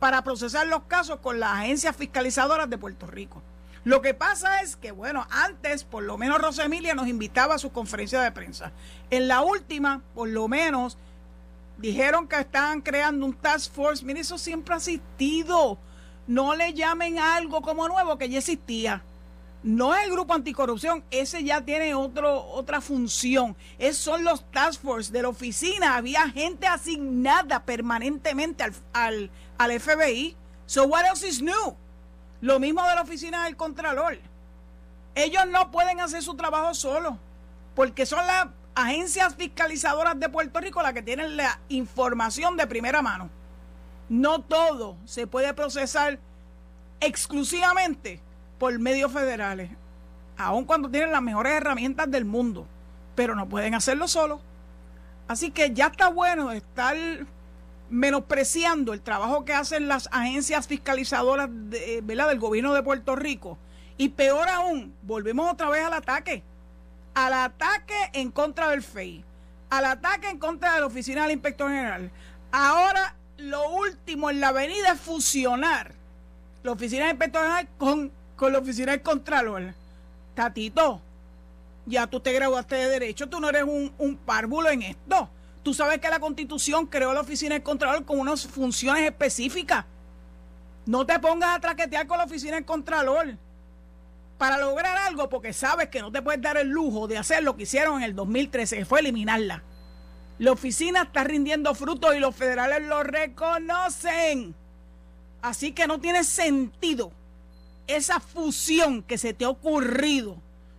para 0.00 0.22
procesar 0.22 0.66
los 0.66 0.82
casos 0.84 1.20
con 1.20 1.38
las 1.38 1.52
agencias 1.52 1.94
fiscalizadoras 1.96 2.68
de 2.68 2.76
Puerto 2.76 3.06
Rico. 3.06 3.42
Lo 3.84 4.02
que 4.02 4.12
pasa 4.12 4.60
es 4.60 4.74
que, 4.74 4.90
bueno, 4.90 5.26
antes 5.30 5.84
por 5.84 6.02
lo 6.02 6.18
menos 6.18 6.40
Rosemilia 6.40 6.94
nos 6.94 7.06
invitaba 7.06 7.54
a 7.54 7.58
su 7.58 7.70
conferencia 7.70 8.20
de 8.22 8.32
prensa. 8.32 8.72
En 9.10 9.28
la 9.28 9.40
última, 9.40 10.02
por 10.14 10.28
lo 10.28 10.48
menos, 10.48 10.98
dijeron 11.78 12.26
que 12.26 12.40
estaban 12.40 12.82
creando 12.82 13.26
un 13.26 13.34
task 13.34 13.72
force. 13.72 14.04
Mire, 14.04 14.20
eso 14.20 14.36
siempre 14.36 14.74
ha 14.74 14.78
existido. 14.78 15.78
No 16.26 16.56
le 16.56 16.74
llamen 16.74 17.18
algo 17.20 17.62
como 17.62 17.88
nuevo 17.88 18.18
que 18.18 18.28
ya 18.28 18.38
existía. 18.38 19.02
No 19.62 19.94
es 19.94 20.04
el 20.04 20.12
grupo 20.12 20.32
anticorrupción, 20.32 21.04
ese 21.10 21.44
ya 21.44 21.60
tiene 21.60 21.94
otro, 21.94 22.46
otra 22.46 22.80
función. 22.80 23.54
Es, 23.78 23.98
son 23.98 24.24
los 24.24 24.50
task 24.50 24.80
force 24.80 25.12
de 25.12 25.22
la 25.22 25.28
oficina. 25.28 25.96
Había 25.96 26.30
gente 26.30 26.66
asignada 26.66 27.62
permanentemente 27.64 28.62
al, 28.64 28.72
al, 28.94 29.30
al 29.58 29.80
FBI. 29.80 30.34
So 30.64 30.84
what 30.84 31.04
else 31.04 31.26
is 31.26 31.42
new? 31.42 31.76
Lo 32.40 32.58
mismo 32.58 32.82
de 32.86 32.94
la 32.94 33.02
oficina 33.02 33.44
del 33.44 33.56
Contralor. 33.56 34.18
Ellos 35.14 35.46
no 35.48 35.70
pueden 35.70 36.00
hacer 36.00 36.22
su 36.22 36.34
trabajo 36.36 36.72
solos, 36.72 37.14
porque 37.74 38.06
son 38.06 38.26
las 38.26 38.46
agencias 38.74 39.34
fiscalizadoras 39.34 40.18
de 40.18 40.28
Puerto 40.30 40.60
Rico 40.60 40.80
las 40.80 40.94
que 40.94 41.02
tienen 41.02 41.36
la 41.36 41.60
información 41.68 42.56
de 42.56 42.66
primera 42.66 43.02
mano. 43.02 43.28
No 44.08 44.40
todo 44.40 44.96
se 45.04 45.26
puede 45.26 45.52
procesar 45.52 46.18
exclusivamente 47.00 48.20
por 48.60 48.78
medios 48.78 49.10
federales, 49.10 49.70
aun 50.36 50.66
cuando 50.66 50.90
tienen 50.90 51.10
las 51.10 51.22
mejores 51.22 51.54
herramientas 51.54 52.10
del 52.10 52.26
mundo, 52.26 52.66
pero 53.14 53.34
no 53.34 53.48
pueden 53.48 53.74
hacerlo 53.74 54.06
solo. 54.06 54.42
Así 55.28 55.50
que 55.50 55.72
ya 55.72 55.86
está 55.86 56.10
bueno 56.10 56.52
estar 56.52 56.94
menospreciando 57.88 58.92
el 58.92 59.00
trabajo 59.00 59.46
que 59.46 59.54
hacen 59.54 59.88
las 59.88 60.10
agencias 60.12 60.66
fiscalizadoras 60.66 61.48
de, 61.50 62.02
del 62.02 62.38
gobierno 62.38 62.74
de 62.74 62.82
Puerto 62.82 63.16
Rico. 63.16 63.56
Y 63.96 64.10
peor 64.10 64.46
aún, 64.50 64.94
volvemos 65.02 65.50
otra 65.50 65.70
vez 65.70 65.82
al 65.82 65.94
ataque. 65.94 66.42
Al 67.14 67.32
ataque 67.32 67.94
en 68.12 68.30
contra 68.30 68.68
del 68.68 68.82
FEI. 68.82 69.24
Al 69.70 69.86
ataque 69.86 70.28
en 70.28 70.38
contra 70.38 70.74
de 70.74 70.80
la 70.80 70.86
Oficina 70.86 71.22
del 71.22 71.32
Inspector 71.32 71.70
General. 71.70 72.10
Ahora, 72.52 73.14
lo 73.38 73.70
último 73.70 74.28
en 74.28 74.40
la 74.40 74.48
avenida 74.48 74.92
es 74.92 75.00
fusionar 75.00 75.94
la 76.62 76.72
Oficina 76.72 77.04
del 77.04 77.12
Inspector 77.12 77.42
General 77.42 77.68
con 77.78 78.19
con 78.40 78.54
la 78.54 78.58
oficina 78.58 78.92
del 78.92 79.02
Contralor. 79.02 79.74
Tatito, 80.34 81.02
ya 81.84 82.06
tú 82.06 82.20
te 82.20 82.32
graduaste 82.32 82.74
de 82.74 82.88
Derecho, 82.88 83.28
tú 83.28 83.38
no 83.38 83.50
eres 83.50 83.64
un, 83.64 83.92
un 83.98 84.16
párvulo 84.16 84.70
en 84.70 84.80
esto. 84.80 85.28
Tú 85.62 85.74
sabes 85.74 85.98
que 85.98 86.08
la 86.08 86.20
Constitución 86.20 86.86
creó 86.86 87.12
la 87.12 87.20
oficina 87.20 87.54
del 87.54 87.62
Contralor 87.62 88.06
con 88.06 88.18
unas 88.18 88.46
funciones 88.46 89.04
específicas. 89.04 89.84
No 90.86 91.04
te 91.04 91.18
pongas 91.18 91.54
a 91.54 91.60
traquetear 91.60 92.06
con 92.06 92.16
la 92.16 92.24
oficina 92.24 92.54
del 92.54 92.64
Contralor 92.64 93.36
para 94.38 94.56
lograr 94.56 94.96
algo 94.96 95.28
porque 95.28 95.52
sabes 95.52 95.90
que 95.90 96.00
no 96.00 96.10
te 96.10 96.22
puedes 96.22 96.40
dar 96.40 96.56
el 96.56 96.68
lujo 96.68 97.06
de 97.08 97.18
hacer 97.18 97.42
lo 97.42 97.58
que 97.58 97.64
hicieron 97.64 97.98
en 97.98 98.04
el 98.04 98.16
2013, 98.16 98.78
que 98.78 98.84
fue 98.86 99.00
eliminarla. 99.00 99.62
La 100.38 100.52
oficina 100.52 101.02
está 101.02 101.24
rindiendo 101.24 101.74
frutos 101.74 102.16
y 102.16 102.20
los 102.20 102.34
federales 102.34 102.88
lo 102.88 103.02
reconocen. 103.02 104.54
Así 105.42 105.72
que 105.72 105.86
no 105.86 106.00
tiene 106.00 106.24
sentido 106.24 107.12
esa 107.96 108.20
fusión 108.20 109.02
que 109.02 109.18
se 109.18 109.32
te 109.32 109.44
ha 109.44 109.48
ocurrido, 109.50 110.36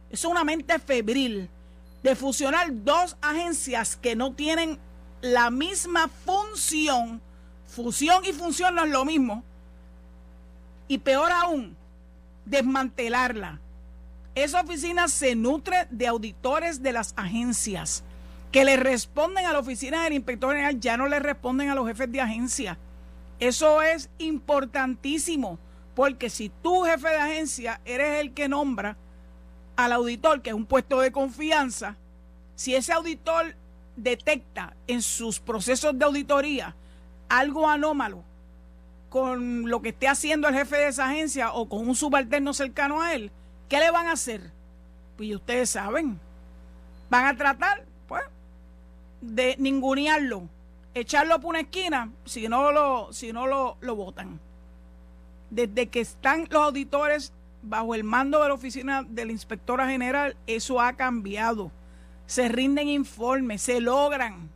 es 0.09 0.25
una 0.25 0.43
mente 0.43 0.77
febril 0.79 1.49
de 2.03 2.15
fusionar 2.15 2.67
dos 2.83 3.15
agencias 3.21 3.95
que 3.95 4.15
no 4.15 4.33
tienen 4.33 4.79
la 5.21 5.49
misma 5.51 6.09
función. 6.25 7.21
Fusión 7.67 8.25
y 8.25 8.33
función 8.33 8.75
no 8.75 8.83
es 8.83 8.91
lo 8.91 9.05
mismo. 9.05 9.43
Y 10.87 10.97
peor 10.97 11.31
aún, 11.31 11.77
desmantelarla. 12.45 13.59
Esa 14.35 14.61
oficina 14.61 15.07
se 15.07 15.35
nutre 15.35 15.87
de 15.89 16.07
auditores 16.07 16.81
de 16.81 16.93
las 16.93 17.13
agencias 17.15 18.03
que 18.51 18.65
le 18.65 18.75
responden 18.75 19.45
a 19.45 19.53
la 19.53 19.59
oficina 19.59 20.03
del 20.03 20.13
inspector 20.13 20.51
general, 20.51 20.79
ya 20.79 20.97
no 20.97 21.07
le 21.07 21.19
responden 21.19 21.69
a 21.69 21.75
los 21.75 21.87
jefes 21.87 22.11
de 22.11 22.21
agencia. 22.21 22.77
Eso 23.39 23.81
es 23.81 24.09
importantísimo. 24.17 25.57
Porque 25.95 26.29
si 26.29 26.49
tú, 26.49 26.83
jefe 26.83 27.09
de 27.09 27.17
agencia, 27.17 27.81
eres 27.85 28.19
el 28.21 28.33
que 28.33 28.47
nombra 28.47 28.97
al 29.75 29.91
auditor, 29.91 30.41
que 30.41 30.51
es 30.51 30.55
un 30.55 30.65
puesto 30.65 30.99
de 30.99 31.11
confianza, 31.11 31.97
si 32.55 32.75
ese 32.75 32.93
auditor 32.93 33.55
detecta 33.95 34.75
en 34.87 35.01
sus 35.01 35.39
procesos 35.39 35.97
de 35.97 36.05
auditoría 36.05 36.75
algo 37.29 37.69
anómalo 37.69 38.23
con 39.09 39.69
lo 39.69 39.81
que 39.81 39.89
esté 39.89 40.07
haciendo 40.07 40.47
el 40.47 40.55
jefe 40.55 40.77
de 40.77 40.87
esa 40.87 41.09
agencia 41.09 41.51
o 41.53 41.67
con 41.67 41.87
un 41.87 41.95
subalterno 41.95 42.53
cercano 42.53 43.01
a 43.01 43.13
él, 43.13 43.31
¿qué 43.67 43.79
le 43.79 43.91
van 43.91 44.07
a 44.07 44.13
hacer? 44.13 44.51
Pues 45.17 45.35
ustedes 45.35 45.69
saben, 45.71 46.19
van 47.09 47.25
a 47.25 47.35
tratar, 47.35 47.83
pues, 48.07 48.23
de 49.19 49.55
ningunearlo, 49.59 50.43
echarlo 50.93 51.39
por 51.41 51.49
una 51.49 51.61
esquina 51.61 52.11
si 52.25 52.47
no 52.47 52.71
lo, 52.71 53.11
si 53.11 53.33
no 53.33 53.47
lo, 53.47 53.77
lo 53.81 53.95
votan. 53.95 54.39
Desde 55.51 55.87
que 55.87 55.99
están 55.99 56.47
los 56.49 56.63
auditores 56.63 57.33
bajo 57.61 57.93
el 57.93 58.03
mando 58.03 58.41
de 58.41 58.47
la 58.47 58.53
oficina 58.53 59.03
de 59.03 59.25
la 59.25 59.31
inspectora 59.31 59.87
general, 59.87 60.35
eso 60.47 60.81
ha 60.81 60.93
cambiado. 60.93 61.71
Se 62.25 62.49
rinden 62.49 62.87
informes, 62.87 63.61
se 63.61 63.81
logran, 63.81 64.49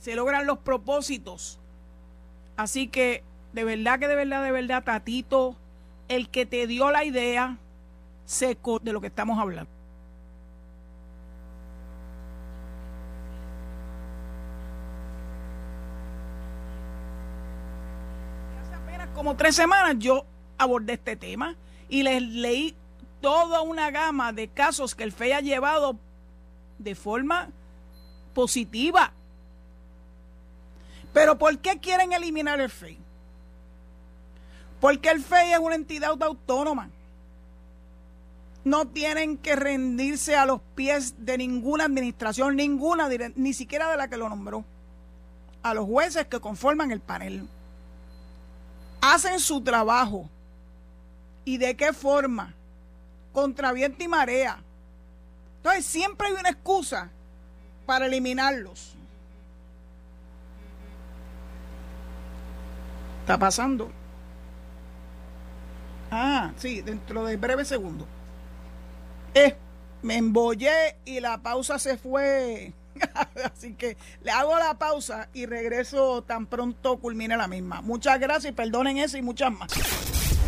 se 0.00 0.16
logran 0.16 0.46
los 0.46 0.58
propósitos. 0.58 1.60
Así 2.56 2.88
que, 2.88 3.22
de 3.52 3.64
verdad 3.64 3.98
que 3.98 4.08
de 4.08 4.16
verdad, 4.16 4.42
de 4.42 4.52
verdad, 4.52 4.82
Tatito, 4.82 5.56
el 6.08 6.28
que 6.30 6.46
te 6.46 6.66
dio 6.66 6.90
la 6.90 7.04
idea, 7.04 7.58
seco 8.24 8.78
de 8.78 8.92
lo 8.92 9.00
que 9.00 9.08
estamos 9.08 9.38
hablando. 9.38 9.70
Hace 18.62 18.74
apenas 18.74 19.08
como 19.26 19.36
tres 19.36 19.56
semanas 19.56 19.96
yo 19.98 20.24
abordé 20.56 20.92
este 20.92 21.16
tema 21.16 21.56
y 21.88 22.04
les 22.04 22.22
leí 22.22 22.76
toda 23.20 23.60
una 23.60 23.90
gama 23.90 24.32
de 24.32 24.46
casos 24.46 24.94
que 24.94 25.02
el 25.02 25.10
FEI 25.10 25.32
ha 25.32 25.40
llevado 25.40 25.96
de 26.78 26.94
forma 26.94 27.48
positiva. 28.34 29.12
Pero 31.12 31.38
¿por 31.38 31.58
qué 31.58 31.80
quieren 31.80 32.12
eliminar 32.12 32.60
el 32.60 32.70
FEI? 32.70 32.98
Porque 34.80 35.08
el 35.08 35.20
FEI 35.20 35.54
es 35.54 35.58
una 35.58 35.74
entidad 35.74 36.22
autónoma. 36.22 36.88
No 38.62 38.86
tienen 38.86 39.38
que 39.38 39.56
rendirse 39.56 40.36
a 40.36 40.46
los 40.46 40.60
pies 40.76 41.26
de 41.26 41.36
ninguna 41.36 41.86
administración, 41.86 42.54
ninguna, 42.54 43.08
ni 43.34 43.54
siquiera 43.54 43.90
de 43.90 43.96
la 43.96 44.06
que 44.06 44.18
lo 44.18 44.28
nombró. 44.28 44.64
A 45.64 45.74
los 45.74 45.84
jueces 45.84 46.28
que 46.28 46.38
conforman 46.38 46.92
el 46.92 47.00
panel. 47.00 47.48
Hacen 49.00 49.40
su 49.40 49.60
trabajo 49.62 50.28
y 51.44 51.58
de 51.58 51.76
qué 51.76 51.92
forma, 51.92 52.54
contra 53.32 53.72
viento 53.72 54.02
y 54.02 54.08
marea. 54.08 54.58
Entonces 55.58 55.86
siempre 55.86 56.28
hay 56.28 56.34
una 56.34 56.50
excusa 56.50 57.10
para 57.86 58.06
eliminarlos. 58.06 58.94
Está 63.20 63.38
pasando. 63.38 63.90
Ah, 66.10 66.52
sí, 66.56 66.82
dentro 66.82 67.24
de 67.24 67.36
breve 67.36 67.64
segundo. 67.64 68.06
Eh, 69.34 69.56
me 70.02 70.16
embollé 70.16 70.96
y 71.04 71.20
la 71.20 71.38
pausa 71.38 71.78
se 71.78 71.96
fue. 71.96 72.72
Así 73.44 73.74
que 73.74 73.96
le 74.22 74.30
hago 74.30 74.56
la 74.58 74.78
pausa 74.78 75.28
y 75.32 75.46
regreso 75.46 76.22
tan 76.22 76.46
pronto 76.46 76.98
culmine 76.98 77.36
la 77.36 77.48
misma. 77.48 77.82
Muchas 77.82 78.20
gracias 78.20 78.52
y 78.52 78.54
perdonen 78.54 78.98
eso 78.98 79.16
y 79.16 79.22
muchas 79.22 79.52
más. 79.52 79.72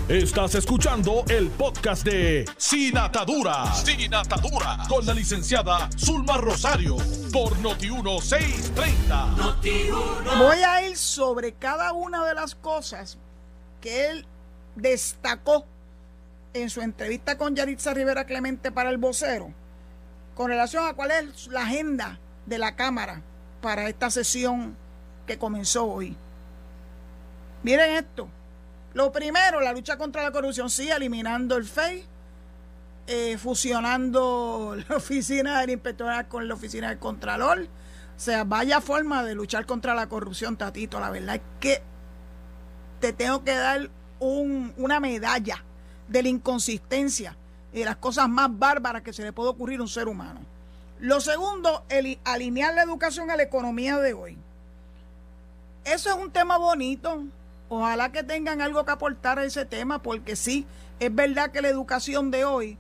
Estás 0.09 0.55
escuchando 0.55 1.25
el 1.29 1.51
podcast 1.51 2.03
de 2.03 2.47
Sin 2.57 2.97
Atadura. 2.97 3.71
Sin 3.75 4.15
Atadura. 4.15 4.79
Con 4.89 5.05
la 5.05 5.13
licenciada 5.13 5.91
Zulma 5.99 6.39
Rosario. 6.39 6.97
Por 7.31 7.55
Noti1630. 7.59 10.39
Voy 10.39 10.63
a 10.63 10.89
ir 10.89 10.97
sobre 10.97 11.53
cada 11.53 11.93
una 11.93 12.25
de 12.25 12.35
las 12.35 12.55
cosas 12.55 13.19
que 13.83 14.07
él 14.07 14.25
destacó 14.77 15.67
en 16.55 16.71
su 16.71 16.81
entrevista 16.81 17.37
con 17.37 17.55
Yaritza 17.55 17.93
Rivera 17.93 18.25
Clemente 18.25 18.73
para 18.73 18.89
el 18.89 18.97
vocero. 18.97 19.53
Con 20.35 20.49
relación 20.49 20.87
a 20.87 20.95
cuál 20.95 21.11
es 21.11 21.49
la 21.49 21.65
agenda 21.65 22.19
de 22.49 22.59
la 22.59 22.77
Cámara 22.77 23.23
para 23.61 23.89
esta 23.89 24.11
sesión 24.11 24.77
que 25.27 25.39
comenzó 25.39 25.87
hoy. 25.87 26.17
Miren 27.63 27.97
esto. 27.97 28.29
Lo 28.95 29.13
primero, 29.13 29.61
la 29.61 29.73
lucha 29.73 29.99
contra 29.99 30.23
la 30.23 30.33
corrupción, 30.33 30.71
sí, 30.71 30.91
eliminando 30.91 31.57
el 31.57 31.65
FEI, 31.65 32.05
eh, 33.07 33.37
fusionando 33.39 34.77
la 34.89 34.97
oficina 34.97 35.61
del 35.61 35.71
inspector 35.71 36.27
con 36.27 36.49
la 36.49 36.55
oficina 36.55 36.89
del 36.89 36.99
Contralor. 36.99 37.63
O 37.63 38.21
sea, 38.21 38.45
vaya 38.45 38.81
forma 38.81 39.23
de 39.23 39.35
luchar 39.35 39.67
contra 39.67 39.95
la 39.95 40.09
corrupción, 40.09 40.57
Tatito. 40.57 40.99
La 40.99 41.11
verdad 41.11 41.37
es 41.37 41.43
que 41.61 41.83
te 43.01 43.13
tengo 43.13 43.45
que 43.45 43.55
dar 43.55 43.91
una 44.19 44.99
medalla 44.99 45.63
de 46.09 46.23
la 46.23 46.29
inconsistencia 46.29 47.37
y 47.73 47.81
de 47.81 47.85
las 47.85 47.97
cosas 47.97 48.29
más 48.29 48.51
bárbaras 48.59 49.03
que 49.03 49.13
se 49.13 49.23
le 49.23 49.33
puede 49.33 49.51
ocurrir 49.51 49.79
a 49.79 49.83
un 49.83 49.89
ser 49.89 50.09
humano. 50.09 50.41
Lo 51.01 51.21
segundo, 51.21 51.85
el, 51.89 52.19
alinear 52.25 52.75
la 52.75 52.83
educación 52.83 53.31
a 53.31 53.37
la 53.37 53.45
economía 53.45 53.99
de 53.99 54.15
hoy. 54.15 54.39
Eso 55.85 56.11
es 56.11 56.17
un 56.17 56.31
tema 56.31 56.59
bonito, 56.59 57.25
Ojalá 57.69 58.11
que 58.13 58.23
tengan 58.23 58.63
algo 58.63 58.85
que 58.85 58.93
aportar 58.93 59.39
a 59.39 59.45
ese 59.45 59.67
tema, 59.67 60.03
porque 60.03 60.37
sí, 60.37 60.67
es 61.01 61.15
verdad 61.15 61.51
que 61.51 61.61
la 61.61 61.69
educación 61.69 62.31
de 62.31 62.45
hoy 62.45 62.79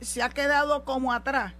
se 0.00 0.22
ha 0.22 0.28
quedado 0.28 0.84
como 0.84 1.12
atrás 1.12 1.54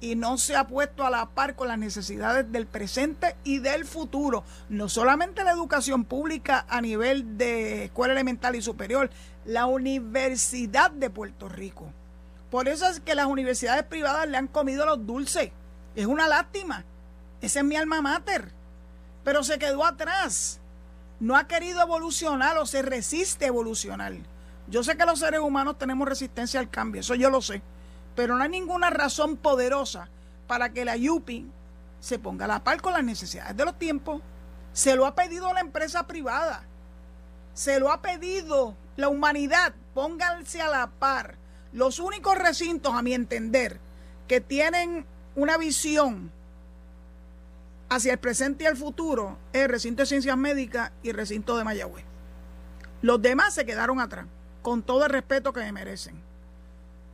y 0.00 0.16
no 0.16 0.36
se 0.36 0.56
ha 0.56 0.66
puesto 0.66 1.06
a 1.06 1.10
la 1.10 1.26
par 1.26 1.54
con 1.54 1.68
las 1.68 1.78
necesidades 1.78 2.50
del 2.50 2.66
presente 2.66 3.36
y 3.44 3.60
del 3.60 3.84
futuro. 3.84 4.42
No 4.68 4.88
solamente 4.88 5.44
la 5.44 5.52
educación 5.52 6.04
pública 6.04 6.66
a 6.68 6.80
nivel 6.80 7.38
de 7.38 7.84
escuela 7.84 8.14
elemental 8.14 8.56
y 8.56 8.62
superior, 8.62 9.10
la 9.44 9.66
Universidad 9.66 10.90
de 10.90 11.08
Puerto 11.08 11.48
Rico. 11.48 11.92
Por 12.52 12.68
eso 12.68 12.86
es 12.86 13.00
que 13.00 13.16
las 13.16 13.26
universidades 13.26 13.82
privadas 13.82 14.28
le 14.28 14.36
han 14.36 14.46
comido 14.46 14.86
los 14.86 15.04
dulces. 15.04 15.50
Es 15.96 16.06
una 16.06 16.28
lástima. 16.28 16.84
Ese 17.40 17.58
es 17.58 17.64
mi 17.64 17.74
alma 17.74 18.00
mater. 18.00 18.52
Pero 19.24 19.42
se 19.42 19.58
quedó 19.58 19.84
atrás 19.84 20.60
no 21.22 21.36
ha 21.36 21.46
querido 21.46 21.80
evolucionar 21.80 22.58
o 22.58 22.66
se 22.66 22.82
resiste 22.82 23.44
a 23.44 23.48
evolucionar. 23.48 24.12
Yo 24.66 24.82
sé 24.82 24.96
que 24.96 25.06
los 25.06 25.20
seres 25.20 25.38
humanos 25.38 25.78
tenemos 25.78 26.08
resistencia 26.08 26.58
al 26.58 26.68
cambio, 26.68 27.00
eso 27.00 27.14
yo 27.14 27.30
lo 27.30 27.40
sé, 27.40 27.62
pero 28.16 28.36
no 28.36 28.42
hay 28.42 28.48
ninguna 28.48 28.90
razón 28.90 29.36
poderosa 29.36 30.08
para 30.48 30.72
que 30.72 30.84
la 30.84 30.96
YUPI 30.96 31.46
se 32.00 32.18
ponga 32.18 32.46
a 32.46 32.48
la 32.48 32.64
par 32.64 32.82
con 32.82 32.92
las 32.92 33.04
necesidades 33.04 33.56
de 33.56 33.64
los 33.64 33.78
tiempos. 33.78 34.20
Se 34.72 34.96
lo 34.96 35.06
ha 35.06 35.14
pedido 35.14 35.52
la 35.52 35.60
empresa 35.60 36.08
privada, 36.08 36.64
se 37.54 37.78
lo 37.78 37.92
ha 37.92 38.02
pedido 38.02 38.74
la 38.96 39.08
humanidad, 39.08 39.74
pónganse 39.94 40.60
a 40.60 40.68
la 40.68 40.90
par. 40.90 41.36
Los 41.72 41.98
únicos 41.98 42.36
recintos, 42.36 42.94
a 42.94 43.02
mi 43.02 43.14
entender, 43.14 43.80
que 44.28 44.40
tienen 44.40 45.06
una 45.34 45.56
visión 45.56 46.30
hacia 47.88 48.12
el 48.12 48.18
presente 48.18 48.64
y 48.64 48.66
el 48.66 48.76
futuro 48.76 49.38
es 49.52 49.62
el 49.62 49.68
recinto 49.68 50.02
de 50.02 50.06
ciencias 50.06 50.36
médicas 50.36 50.92
y 51.02 51.10
el 51.10 51.16
recinto 51.16 51.56
de 51.56 51.64
Mayagüez. 51.64 52.04
Los 53.02 53.20
demás 53.20 53.54
se 53.54 53.66
quedaron 53.66 54.00
atrás, 54.00 54.26
con 54.62 54.82
todo 54.82 55.04
el 55.04 55.10
respeto 55.10 55.52
que 55.52 55.60
me 55.60 55.72
merecen. 55.72 56.20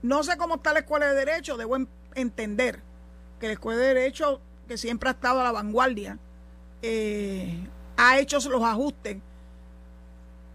No 0.02 0.22
sé 0.22 0.36
cómo 0.36 0.56
está 0.56 0.72
la 0.72 0.80
escuela 0.80 1.06
de 1.06 1.14
derecho, 1.14 1.56
debo 1.56 1.76
entender 2.14 2.80
que 3.40 3.46
la 3.46 3.54
escuela 3.54 3.80
de 3.80 3.94
derecho, 3.94 4.40
que 4.68 4.76
siempre 4.76 5.08
ha 5.08 5.12
estado 5.12 5.40
a 5.40 5.44
la 5.44 5.52
vanguardia, 5.52 6.18
eh, 6.82 7.66
ha 7.96 8.18
hecho 8.18 8.38
los 8.48 8.62
ajustes 8.62 9.18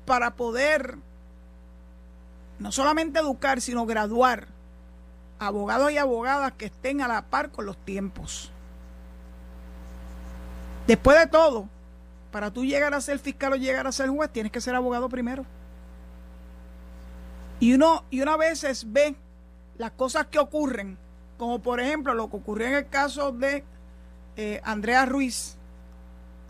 para 0.06 0.36
poder 0.36 0.98
no 2.60 2.72
solamente 2.72 3.20
educar, 3.20 3.62
sino 3.62 3.86
graduar 3.86 4.48
abogados 5.40 5.92
y 5.92 5.98
abogadas 5.98 6.54
que 6.54 6.66
estén 6.66 7.02
a 7.02 7.08
la 7.08 7.24
par 7.24 7.52
con 7.52 7.66
los 7.66 7.78
tiempos. 7.78 8.52
Después 10.88 11.18
de 11.18 11.28
todo, 11.28 11.68
para 12.32 12.52
tú 12.52 12.66
llegar 12.66 12.94
a 12.94 13.02
ser 13.02 13.20
fiscal 13.20 13.54
o 13.54 13.56
llegar 13.56 13.88
a 13.88 13.92
ser 13.92 14.10
juez, 14.10 14.32
tienes 14.32 14.52
que 14.52 14.62
ser 14.62 14.76
abogado 14.76 15.10
primero. 15.10 15.46
Y 17.60 17.74
uno, 17.74 18.04
y 18.10 18.22
una 18.22 18.36
veces 18.38 18.92
ve 18.92 19.16
las 19.78 19.92
cosas 19.92 20.28
que 20.28 20.40
ocurren, 20.40 20.98
como 21.38 21.60
por 21.60 21.80
ejemplo 21.80 22.14
lo 22.14 22.30
que 22.30 22.38
ocurrió 22.38 22.68
en 22.68 22.74
el 22.76 22.90
caso 22.90 23.32
de 23.32 23.64
eh, 24.36 24.62
Andrea 24.64 25.06
Ruiz, 25.06 25.58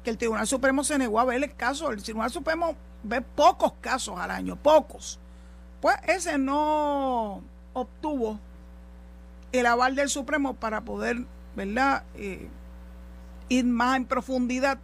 que 0.03 0.09
el 0.09 0.17
Tribunal 0.17 0.47
Supremo 0.47 0.83
se 0.83 0.97
negó 0.97 1.19
a 1.19 1.25
ver 1.25 1.43
el 1.43 1.55
caso. 1.55 1.91
El 1.91 2.03
Tribunal 2.03 2.31
Supremo 2.31 2.75
ve 3.03 3.21
pocos 3.21 3.73
casos 3.81 4.17
al 4.19 4.31
año, 4.31 4.55
pocos. 4.55 5.19
Pues 5.83 5.97
ese 6.07 6.37
no 6.37 7.41
obtuvo 7.73 8.39
el 9.51 9.65
aval 9.65 9.97
del 9.97 10.07
Supremo 10.07 10.53
para 10.53 10.79
poder, 10.79 11.25
¿verdad? 11.57 12.03
Eh, 12.15 12.47
ir 13.49 13.65
más 13.65 13.97
en 13.97 14.05
profundidad 14.05 14.77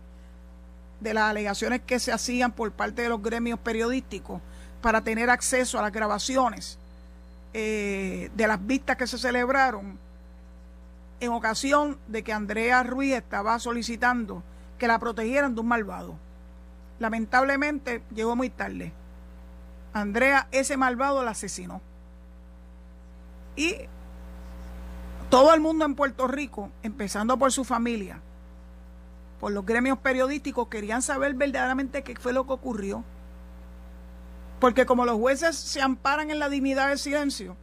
de 0.99 1.13
las 1.13 1.23
alegaciones 1.29 1.79
que 1.85 1.99
se 1.99 2.11
hacían 2.11 2.51
por 2.51 2.73
parte 2.73 3.03
de 3.03 3.07
los 3.07 3.23
gremios 3.23 3.59
periodísticos 3.59 4.41
para 4.81 5.01
tener 5.01 5.29
acceso 5.29 5.79
a 5.79 5.83
las 5.83 5.93
grabaciones 5.93 6.77
eh, 7.53 8.29
de 8.35 8.47
las 8.47 8.67
vistas 8.67 8.97
que 8.97 9.07
se 9.07 9.17
celebraron 9.17 9.97
en 11.21 11.31
ocasión 11.31 11.97
de 12.09 12.25
que 12.25 12.33
Andrea 12.33 12.83
Ruiz 12.83 13.13
estaba 13.13 13.57
solicitando 13.59 14.43
que 14.77 14.89
la 14.89 14.99
protegieran 14.99 15.55
de 15.55 15.61
un 15.61 15.67
malvado. 15.69 16.17
lamentablemente 16.99 18.03
llegó 18.13 18.35
muy 18.35 18.49
tarde. 18.49 18.91
Andrea, 19.93 20.47
ese 20.51 20.77
malvado 20.77 21.23
la 21.23 21.31
asesinó. 21.31 21.81
Y 23.55 23.75
todo 25.29 25.53
el 25.53 25.59
mundo 25.59 25.85
en 25.85 25.95
Puerto 25.95 26.27
Rico, 26.27 26.71
empezando 26.83 27.37
por 27.37 27.51
su 27.51 27.63
familia, 27.63 28.19
por 29.39 29.51
los 29.51 29.65
gremios 29.65 29.97
periodísticos, 29.99 30.67
querían 30.67 31.01
saber 31.01 31.33
verdaderamente 31.33 32.03
qué 32.03 32.15
fue 32.15 32.33
lo 32.33 32.45
que 32.45 32.53
ocurrió. 32.53 33.03
Porque 34.59 34.85
como 34.85 35.05
los 35.05 35.17
jueces 35.17 35.55
se 35.55 35.81
amparan 35.81 36.31
en 36.31 36.39
la 36.39 36.49
dignidad 36.49 36.89
del 36.89 36.99
silencio, 36.99 37.55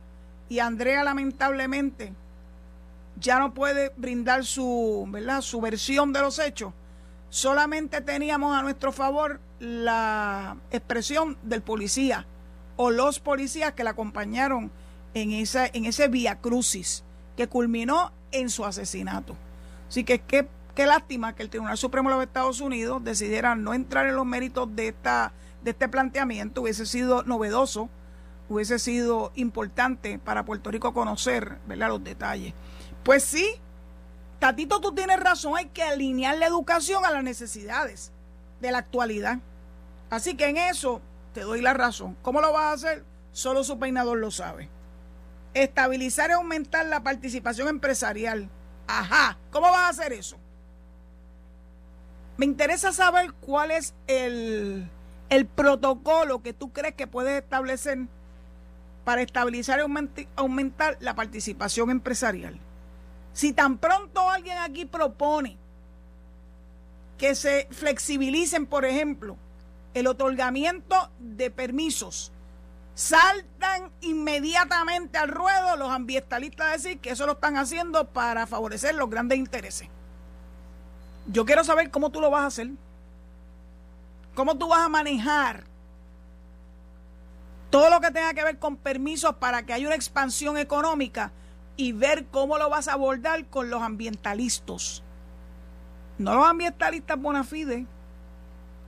y 0.49 0.61
Andrea 0.61 1.03
lamentablemente 1.05 2.13
ya 3.19 3.39
no 3.39 3.53
puede 3.53 3.93
brindar 3.97 4.45
su, 4.45 5.07
¿verdad? 5.09 5.41
su 5.41 5.61
versión 5.61 6.13
de 6.13 6.21
los 6.21 6.39
hechos, 6.39 6.73
solamente 7.37 8.01
teníamos 8.01 8.57
a 8.57 8.63
nuestro 8.63 8.93
favor 8.93 9.41
la 9.59 10.57
expresión 10.71 11.37
del 11.43 11.61
policía 11.61 12.27
o 12.77 12.91
los 12.91 13.21
policías 13.21 13.75
que 13.75 13.85
la 13.85 13.91
acompañaron 13.91 14.71
en, 15.13 15.33
esa, 15.33 15.67
en 15.67 15.85
ese 15.85 16.09
vía 16.09 16.41
crucis 16.41 17.05
que 17.37 17.47
culminó 17.47 18.11
en 18.33 18.49
su 18.49 18.65
asesinato. 18.65 19.37
Así 19.87 20.03
que 20.03 20.21
qué, 20.21 20.49
qué 20.75 20.87
lástima 20.87 21.35
que 21.35 21.43
el 21.43 21.51
Tribunal 21.51 21.77
Supremo 21.77 22.09
de 22.09 22.17
los 22.17 22.25
Estados 22.25 22.63
Unidos 22.63 23.05
decidiera 23.05 23.55
no 23.55 23.75
entrar 23.75 24.07
en 24.07 24.17
los 24.17 24.25
méritos 24.25 24.75
de, 24.75 24.89
esta, 24.89 25.35
de 25.63 25.73
este 25.73 25.91
planteamiento, 25.91 26.63
hubiese 26.63 26.87
sido 26.87 27.23
novedoso, 27.23 27.91
hubiese 28.49 28.79
sido 28.79 29.33
importante 29.35 30.19
para 30.19 30.47
Puerto 30.47 30.71
Rico 30.71 30.95
conocer 30.95 31.59
¿verdad? 31.67 31.89
los 31.89 32.03
detalles. 32.03 32.55
Pues 33.03 33.25
sí, 33.25 33.61
Tatito, 34.39 34.81
tú 34.81 34.95
tienes 34.95 35.19
razón, 35.19 35.57
hay 35.57 35.67
que 35.67 35.83
alinear 35.83 36.37
la 36.37 36.47
educación 36.47 37.05
a 37.05 37.11
las 37.11 37.25
necesidades 37.25 38.13
de 38.61 38.71
la 38.71 38.79
actualidad. 38.79 39.39
Así 40.11 40.37
que 40.37 40.49
en 40.49 40.57
eso 40.57 41.01
te 41.33 41.41
doy 41.41 41.63
la 41.63 41.75
razón. 41.75 42.17
¿Cómo 42.23 42.41
lo 42.41 42.53
vas 42.53 42.65
a 42.65 42.73
hacer? 42.73 43.05
Solo 43.33 43.65
su 43.65 43.79
peinador 43.79 44.19
lo 44.19 44.31
sabe. 44.31 44.69
Estabilizar 45.55 46.31
y 46.31 46.35
aumentar 46.35 46.87
la 46.87 47.03
participación 47.03 47.69
empresarial. 47.69 48.51
Ajá, 48.87 49.39
¿cómo 49.51 49.71
vas 49.71 49.83
a 49.83 49.89
hacer 49.89 50.13
eso? 50.13 50.37
Me 52.37 52.45
interesa 52.45 52.93
saber 52.93 53.33
cuál 53.33 53.71
es 53.71 53.95
el, 54.07 54.89
el 55.31 55.47
protocolo 55.47 56.43
que 56.43 56.53
tú 56.53 56.73
crees 56.73 56.95
que 56.95 57.07
puedes 57.07 57.43
establecer 57.43 57.99
para 59.05 59.23
estabilizar 59.23 59.79
y 59.79 60.29
aumentar 60.37 60.99
la 61.01 61.15
participación 61.15 61.91
empresarial. 61.91 62.61
Si 63.37 63.53
tan 63.53 63.77
pronto 63.77 64.31
alguien 64.31 64.57
aquí 64.57 64.87
propone 64.87 65.59
que 67.19 67.35
se 67.35 67.69
flexibilicen, 67.71 68.65
por 68.65 68.87
ejemplo, 68.87 69.37
el 69.93 70.07
otorgamiento 70.07 71.11
de 71.19 71.51
permisos, 71.51 72.33
saltan 72.95 73.93
inmediatamente 74.01 75.19
al 75.19 75.29
ruedo 75.29 75.77
los 75.77 75.91
ambientalistas 75.91 76.67
a 76.67 76.71
decir 76.71 76.99
que 76.99 77.11
eso 77.11 77.27
lo 77.27 77.33
están 77.33 77.59
haciendo 77.59 78.09
para 78.09 78.47
favorecer 78.47 78.95
los 78.95 79.11
grandes 79.11 79.37
intereses. 79.37 79.87
Yo 81.27 81.45
quiero 81.45 81.63
saber 81.63 81.91
cómo 81.91 82.09
tú 82.09 82.23
lo 82.23 82.31
vas 82.31 82.45
a 82.45 82.47
hacer. 82.47 82.71
¿Cómo 84.35 84.57
tú 84.57 84.69
vas 84.69 84.81
a 84.81 84.89
manejar 84.89 85.65
todo 87.69 87.91
lo 87.91 88.01
que 88.01 88.11
tenga 88.13 88.33
que 88.33 88.45
ver 88.45 88.59
con 88.59 88.79
permisos 88.79 89.37
para 89.37 89.67
que 89.67 89.75
haya 89.75 89.89
una 89.89 89.95
expansión 89.95 90.57
económica? 90.57 91.33
Y 91.77 91.93
ver 91.93 92.27
cómo 92.27 92.59
lo 92.59 92.71
vas 92.71 92.89
a 92.89 92.95
abordar 92.95 93.47
con 93.47 93.71
los 93.71 93.83
ambientalistas. 93.83 95.03
No 96.19 96.35
los 96.35 96.47
ambientalistas 96.47 97.21
bona 97.21 97.45
fide, 97.45 97.87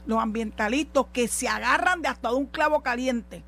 los 0.07 0.22
ambientalistas 0.22 1.05
que 1.12 1.29
se 1.29 1.48
agarran 1.48 2.01
de 2.01 2.09
hasta 2.09 2.33
un 2.33 2.46
clavo 2.46 2.83
caliente 2.83 3.44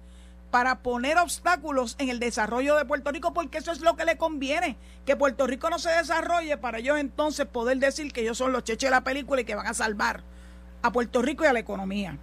para 0.50 0.80
poner 0.80 1.16
obstáculos 1.18 1.94
en 1.98 2.08
el 2.08 2.18
desarrollo 2.18 2.76
de 2.76 2.84
Puerto 2.84 3.12
Rico, 3.12 3.32
porque 3.32 3.58
eso 3.58 3.72
es 3.72 3.80
lo 3.80 3.96
que 3.96 4.04
le 4.04 4.16
conviene, 4.16 4.76
que 5.06 5.16
Puerto 5.16 5.46
Rico 5.46 5.70
no 5.70 5.78
se 5.78 5.90
desarrolle 5.90 6.56
para 6.58 6.78
ellos 6.78 6.98
entonces 6.98 7.46
poder 7.46 7.78
decir 7.78 8.12
que 8.12 8.22
ellos 8.22 8.36
son 8.36 8.52
los 8.52 8.64
cheches 8.64 8.88
de 8.88 8.90
la 8.90 9.04
película 9.04 9.40
y 9.40 9.44
que 9.44 9.54
van 9.54 9.66
a 9.66 9.74
salvar 9.74 10.22
a 10.82 10.92
Puerto 10.92 11.22
Rico 11.22 11.44
y 11.44 11.46
a 11.46 11.52
la 11.52 11.60
economía. 11.60 12.18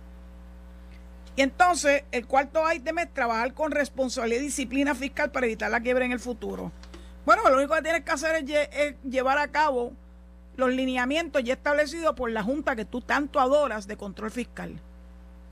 Y 1.38 1.44
entonces, 1.44 2.04
el 2.12 2.26
cuarto 2.26 2.64
ítem 2.74 2.98
es 2.98 3.14
trabajar 3.14 3.54
con 3.54 3.72
responsabilidad 3.72 4.42
y 4.42 4.46
disciplina 4.46 4.96
fiscal 4.96 5.32
para 5.32 5.46
evitar 5.46 5.70
la 5.70 5.80
quiebra 5.80 6.04
en 6.04 6.12
el 6.12 6.20
futuro. 6.20 6.72
Bueno, 7.28 7.50
lo 7.50 7.58
único 7.58 7.76
que 7.76 7.82
tienes 7.82 8.06
que 8.06 8.12
hacer 8.12 8.46
es, 8.50 8.96
llevar 9.04 9.38
a 9.38 9.50
cabo 9.50 9.92
los 10.56 10.70
lineamientos 10.70 11.44
ya 11.44 11.56
establecidos 11.56 12.16
por 12.16 12.32
la 12.32 12.42
Junta 12.42 12.74
que 12.74 12.86
tú 12.86 13.02
tanto 13.02 13.42
adoras 13.42 13.86
de 13.86 13.98
control 13.98 14.32
fiscal. 14.32 14.80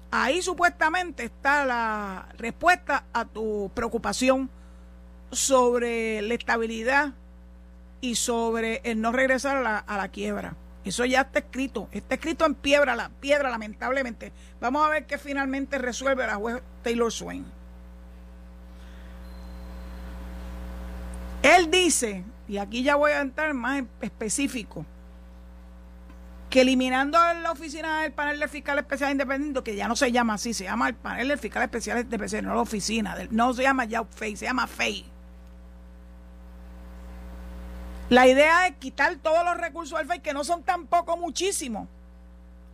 Ahí 0.10 0.42
supuestamente 0.42 1.26
está 1.26 1.66
la 1.66 2.30
respuesta 2.38 3.04
a 3.12 3.26
tu 3.26 3.70
preocupación 3.74 4.50
sobre 5.32 6.22
la 6.22 6.36
estabilidad 6.36 7.12
y 8.00 8.16
sobre 8.16 8.80
el 8.86 9.02
no 9.02 9.12
regresar 9.12 9.58
a 9.58 9.62
la, 9.62 9.78
a 9.80 9.98
la 9.98 10.08
quiebra. 10.08 10.56
Eso 10.86 11.04
ya 11.04 11.24
está 11.24 11.40
escrito, 11.40 11.90
está 11.92 12.16
escrito 12.16 12.46
en 12.46 12.56
piedra, 12.56 12.96
la 12.96 13.10
piedra 13.10 13.50
lamentablemente. 13.50 14.32
Vamos 14.62 14.88
a 14.88 14.92
ver 14.92 15.08
qué 15.08 15.18
finalmente 15.18 15.78
resuelve 15.78 16.26
la 16.26 16.36
juez 16.36 16.64
Taylor 16.84 17.12
Swain. 17.12 17.46
Él 21.46 21.70
dice, 21.70 22.24
y 22.48 22.58
aquí 22.58 22.82
ya 22.82 22.96
voy 22.96 23.12
a 23.12 23.22
entrar 23.22 23.54
más 23.54 23.84
específico, 24.02 24.84
que 26.50 26.62
eliminando 26.62 27.20
la 27.20 27.52
oficina 27.52 28.02
del 28.02 28.14
panel 28.14 28.40
del 28.40 28.50
fiscal 28.50 28.80
especial 28.80 29.12
independiente, 29.12 29.62
que 29.62 29.76
ya 29.76 29.88
no 29.88 29.96
se 29.96 30.12
llama 30.12 30.34
así, 30.34 30.56
se 30.56 30.64
llama 30.64 30.88
el 30.88 30.96
panel 30.96 31.28
del 31.28 31.38
fiscal 31.38 31.62
especial 31.62 32.00
independiente, 32.00 32.48
no 32.48 32.56
la 32.56 32.62
oficina, 32.62 33.16
no 33.30 33.54
se 33.54 33.62
llama 33.62 33.86
ya 33.86 34.04
FEI, 34.04 34.36
se 34.38 34.46
llama 34.46 34.66
FEI. 34.66 35.06
La 38.10 38.26
idea 38.26 38.66
es 38.66 38.78
quitar 38.78 39.16
todos 39.18 39.46
los 39.46 39.56
recursos 39.58 40.00
del 40.00 40.08
FEI, 40.08 40.22
que 40.22 40.34
no 40.34 40.44
son 40.44 40.64
tampoco 40.64 41.16
muchísimos, 41.16 41.88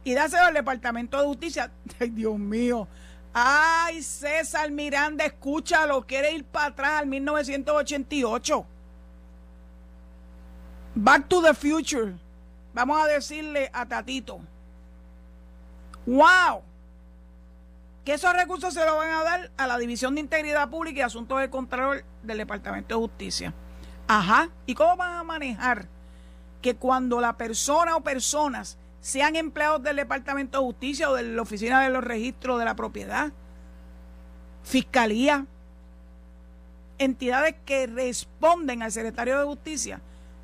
y 0.06 0.14
dárselo 0.14 0.46
al 0.46 0.54
Departamento 0.54 1.20
de 1.20 1.26
Justicia. 1.26 1.72
Ay, 2.00 2.12
Dios 2.12 2.40
mío, 2.40 2.88
Ay, 3.34 4.04
César 4.04 4.70
Miranda, 4.72 5.26
escúchalo, 5.26 6.06
quiere 6.06 6.34
ir 6.34 6.44
para 6.44 6.68
atrás 6.68 7.00
al 7.00 7.08
1988. 7.08 8.66
Back 10.96 11.28
to 11.30 11.42
the 11.42 11.54
future. 11.54 12.14
Vamos 12.74 13.02
a 13.02 13.08
decirle 13.08 13.70
a 13.74 13.86
Tatito. 13.86 14.40
¡Wow! 16.06 16.62
Que 18.04 18.14
esos 18.14 18.34
recursos 18.34 18.74
se 18.74 18.86
los 18.86 18.98
van 18.98 19.10
a 19.10 19.24
dar 19.24 19.52
a 19.58 19.68
la 19.68 19.78
División 19.78 20.16
de 20.16 20.22
Integridad 20.22 20.70
Pública 20.70 21.00
y 21.00 21.04
Asuntos 21.04 21.40
de 21.40 21.50
Contralor 21.50 22.04
del 22.24 22.38
Departamento 22.40 22.96
de 22.96 23.02
Justicia. 23.02 23.54
Ajá. 24.08 24.50
¿Y 24.66 24.76
cómo 24.76 24.98
van 24.98 25.14
a 25.14 25.24
manejar 25.24 25.88
que 26.62 26.76
cuando 26.76 27.22
la 27.22 27.38
persona 27.38 27.96
o 27.96 28.02
personas 28.02 28.78
sean 29.02 29.36
empleados 29.36 29.84
del 29.84 29.98
Departamento 29.98 30.60
de 30.60 30.66
Justicia 30.66 31.10
o 31.10 31.16
de 31.16 31.24
la 31.24 31.42
Oficina 31.42 31.82
de 31.82 31.90
los 31.90 32.04
Registros 32.04 32.60
de 32.60 32.66
la 32.66 32.76
Propiedad, 32.76 33.32
Fiscalía, 34.64 35.48
entidades 37.00 37.56
que 37.66 37.88
responden 37.88 38.84
al 38.84 38.92
secretario 38.92 39.40
de 39.40 39.46
Justicia, 39.46 40.00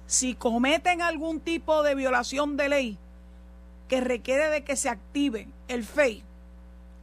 si 0.08 0.34
cometen 0.34 1.02
algún 1.02 1.40
tipo 1.40 1.84
de 1.84 1.94
violación 1.94 2.58
de 2.58 2.70
ley 2.70 2.98
que 3.88 4.02
requiere 4.02 4.50
de 4.50 4.64
que 4.64 4.76
se 4.76 4.90
active 4.90 5.48
el 5.68 5.84
FEI, 5.84 6.24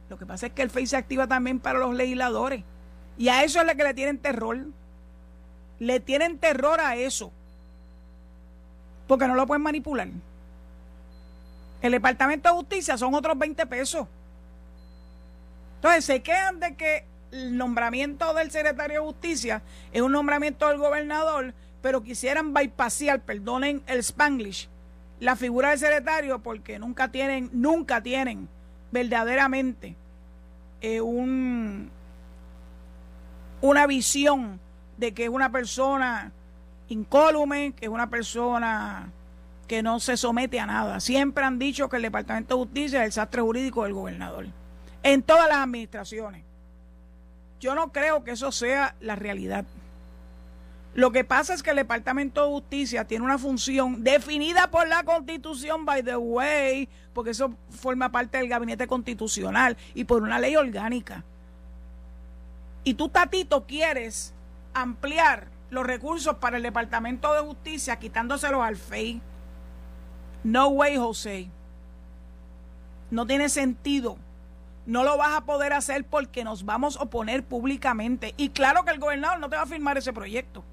lo 0.09 0.17
que 0.17 0.25
pasa 0.25 0.47
es 0.47 0.53
que 0.53 0.61
el 0.61 0.69
FEI 0.69 0.87
se 0.87 0.97
activa 0.97 1.27
también 1.27 1.59
para 1.59 1.79
los 1.79 1.95
legisladores. 1.95 2.63
Y 3.17 3.29
a 3.29 3.43
eso 3.43 3.59
es 3.59 3.65
lo 3.65 3.75
que 3.75 3.83
le 3.83 3.93
tienen 3.93 4.19
terror. 4.19 4.65
Le 5.79 5.99
tienen 5.99 6.37
terror 6.37 6.79
a 6.79 6.95
eso. 6.95 7.31
Porque 9.07 9.27
no 9.27 9.35
lo 9.35 9.47
pueden 9.47 9.63
manipular. 9.63 10.09
El 11.85 11.91
Departamento 11.91 12.49
de 12.49 12.55
Justicia 12.55 12.97
son 12.97 13.13
otros 13.13 13.37
20 13.37 13.63
pesos. 13.67 14.07
Entonces 15.75 16.03
se 16.03 16.23
quedan 16.23 16.59
de 16.59 16.75
que 16.75 17.05
el 17.31 17.55
nombramiento 17.55 18.33
del 18.33 18.49
secretario 18.49 19.01
de 19.01 19.05
Justicia 19.05 19.61
es 19.91 20.01
un 20.01 20.11
nombramiento 20.11 20.67
del 20.67 20.79
gobernador, 20.79 21.53
pero 21.83 22.01
quisieran 22.01 22.55
bypassar, 22.55 23.19
perdonen 23.21 23.83
el 23.85 23.99
spanglish, 23.99 24.67
la 25.19 25.35
figura 25.35 25.69
del 25.69 25.77
secretario 25.77 26.39
porque 26.39 26.79
nunca 26.79 27.11
tienen, 27.11 27.51
nunca 27.53 28.01
tienen 28.01 28.49
verdaderamente 28.89 29.95
eh, 30.81 31.01
un, 31.01 31.91
una 33.61 33.85
visión 33.85 34.59
de 34.97 35.13
que 35.13 35.25
es 35.25 35.29
una 35.29 35.51
persona 35.51 36.31
incólume, 36.89 37.73
que 37.73 37.85
es 37.85 37.91
una 37.91 38.09
persona 38.09 39.11
que 39.67 39.83
no 39.83 39.99
se 39.99 40.17
somete 40.17 40.59
a 40.59 40.65
nada. 40.65 40.99
Siempre 40.99 41.43
han 41.43 41.59
dicho 41.59 41.89
que 41.89 41.97
el 41.97 42.03
Departamento 42.03 42.55
de 42.55 42.63
Justicia 42.63 43.01
es 43.01 43.05
el 43.05 43.11
sastre 43.13 43.41
jurídico 43.41 43.83
del 43.83 43.93
gobernador. 43.93 44.47
En 45.03 45.23
todas 45.23 45.47
las 45.47 45.57
administraciones. 45.57 46.43
Yo 47.59 47.73
no 47.75 47.91
creo 47.91 48.23
que 48.23 48.31
eso 48.31 48.51
sea 48.51 48.95
la 48.99 49.15
realidad. 49.15 49.65
Lo 50.93 51.11
que 51.11 51.25
pasa 51.25 51.53
es 51.53 51.61
que 51.61 51.71
el 51.71 51.75
Departamento 51.75 52.43
de 52.43 52.51
Justicia 52.51 53.05
tiene 53.05 53.25
una 53.25 53.37
función 53.37 54.03
definida 54.03 54.71
por 54.71 54.87
la 54.87 55.03
Constitución, 55.03 55.85
by 55.85 56.03
the 56.03 56.15
way, 56.15 56.87
porque 57.13 57.31
eso 57.31 57.53
forma 57.69 58.11
parte 58.11 58.37
del 58.37 58.47
gabinete 58.47 58.87
constitucional 58.87 59.75
y 59.93 60.05
por 60.05 60.21
una 60.21 60.39
ley 60.39 60.55
orgánica. 60.55 61.25
Y 62.85 62.93
tú, 62.93 63.09
Tatito, 63.09 63.65
quieres 63.65 64.33
ampliar 64.73 65.47
los 65.69 65.85
recursos 65.85 66.35
para 66.37 66.57
el 66.57 66.63
Departamento 66.63 67.33
de 67.33 67.41
Justicia 67.41 67.97
quitándoselos 67.97 68.61
al 68.61 68.77
FEI. 68.77 69.21
No 70.45 70.67
way, 70.67 70.95
José. 70.95 71.49
No 73.09 73.25
tiene 73.25 73.49
sentido. 73.49 74.15
No 74.85 75.03
lo 75.03 75.17
vas 75.17 75.35
a 75.35 75.41
poder 75.41 75.73
hacer 75.73 76.05
porque 76.05 76.43
nos 76.43 76.65
vamos 76.65 76.97
a 76.97 77.01
oponer 77.01 77.43
públicamente. 77.43 78.35
Y 78.37 78.49
claro 78.49 78.85
que 78.85 78.91
el 78.91 78.99
gobernador 78.99 79.39
no 79.39 79.49
te 79.49 79.55
va 79.55 79.63
a 79.63 79.65
firmar 79.65 79.97
ese 79.97 80.13
proyecto. 80.13 80.63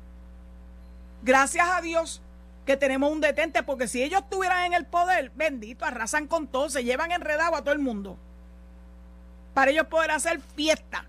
Gracias 1.22 1.66
a 1.66 1.80
Dios 1.80 2.20
que 2.66 2.76
tenemos 2.76 3.11
un 3.11 3.22
detente, 3.22 3.62
porque 3.62 3.88
si 3.88 4.02
ellos 4.02 4.20
estuvieran 4.20 4.66
en 4.66 4.74
el 4.74 4.85
poder, 4.85 5.32
bendito, 5.35 5.87
arrasan 5.87 6.26
con 6.26 6.48
todo, 6.48 6.68
se 6.68 6.85
llevan 6.85 7.11
enredado 7.11 7.56
a 7.56 7.62
todo 7.62 7.72
el 7.72 7.78
mundo. 7.78 8.18
Para 9.54 9.70
ellos 9.70 9.87
poder 9.87 10.11
hacer 10.11 10.38
fiesta. 10.54 11.06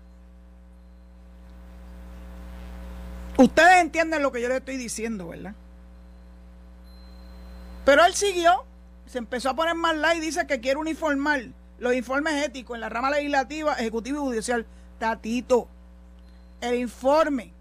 Ustedes 3.36 3.82
entienden 3.82 4.22
lo 4.22 4.32
que 4.32 4.40
yo 4.40 4.48
les 4.48 4.56
estoy 4.58 4.78
diciendo, 4.78 5.28
¿verdad? 5.28 5.54
Pero 7.84 8.04
él 8.04 8.14
siguió, 8.14 8.64
se 9.06 9.18
empezó 9.18 9.50
a 9.50 9.54
poner 9.54 9.74
más 9.74 9.96
light 9.96 10.22
dice 10.22 10.46
que 10.46 10.60
quiere 10.60 10.78
uniformar 10.78 11.42
los 11.78 11.94
informes 11.94 12.42
éticos 12.42 12.76
en 12.76 12.80
la 12.80 12.88
rama 12.88 13.10
legislativa, 13.10 13.74
ejecutiva 13.74 14.18
y 14.18 14.20
judicial. 14.20 14.66
Tatito, 14.98 15.68
el 16.60 16.76
informe 16.76 17.52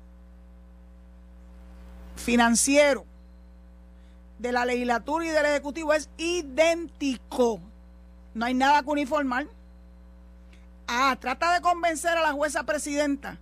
financiero 2.15 3.05
de 4.39 4.51
la 4.51 4.65
legislatura 4.65 5.25
y 5.25 5.29
del 5.29 5.45
ejecutivo 5.45 5.93
es 5.93 6.09
idéntico. 6.17 7.59
No 8.33 8.45
hay 8.45 8.53
nada 8.53 8.81
que 8.81 8.89
uniformar. 8.89 9.47
Ah, 10.87 11.15
trata 11.19 11.53
de 11.53 11.61
convencer 11.61 12.17
a 12.17 12.21
la 12.21 12.33
jueza 12.33 12.63
presidenta 12.63 13.39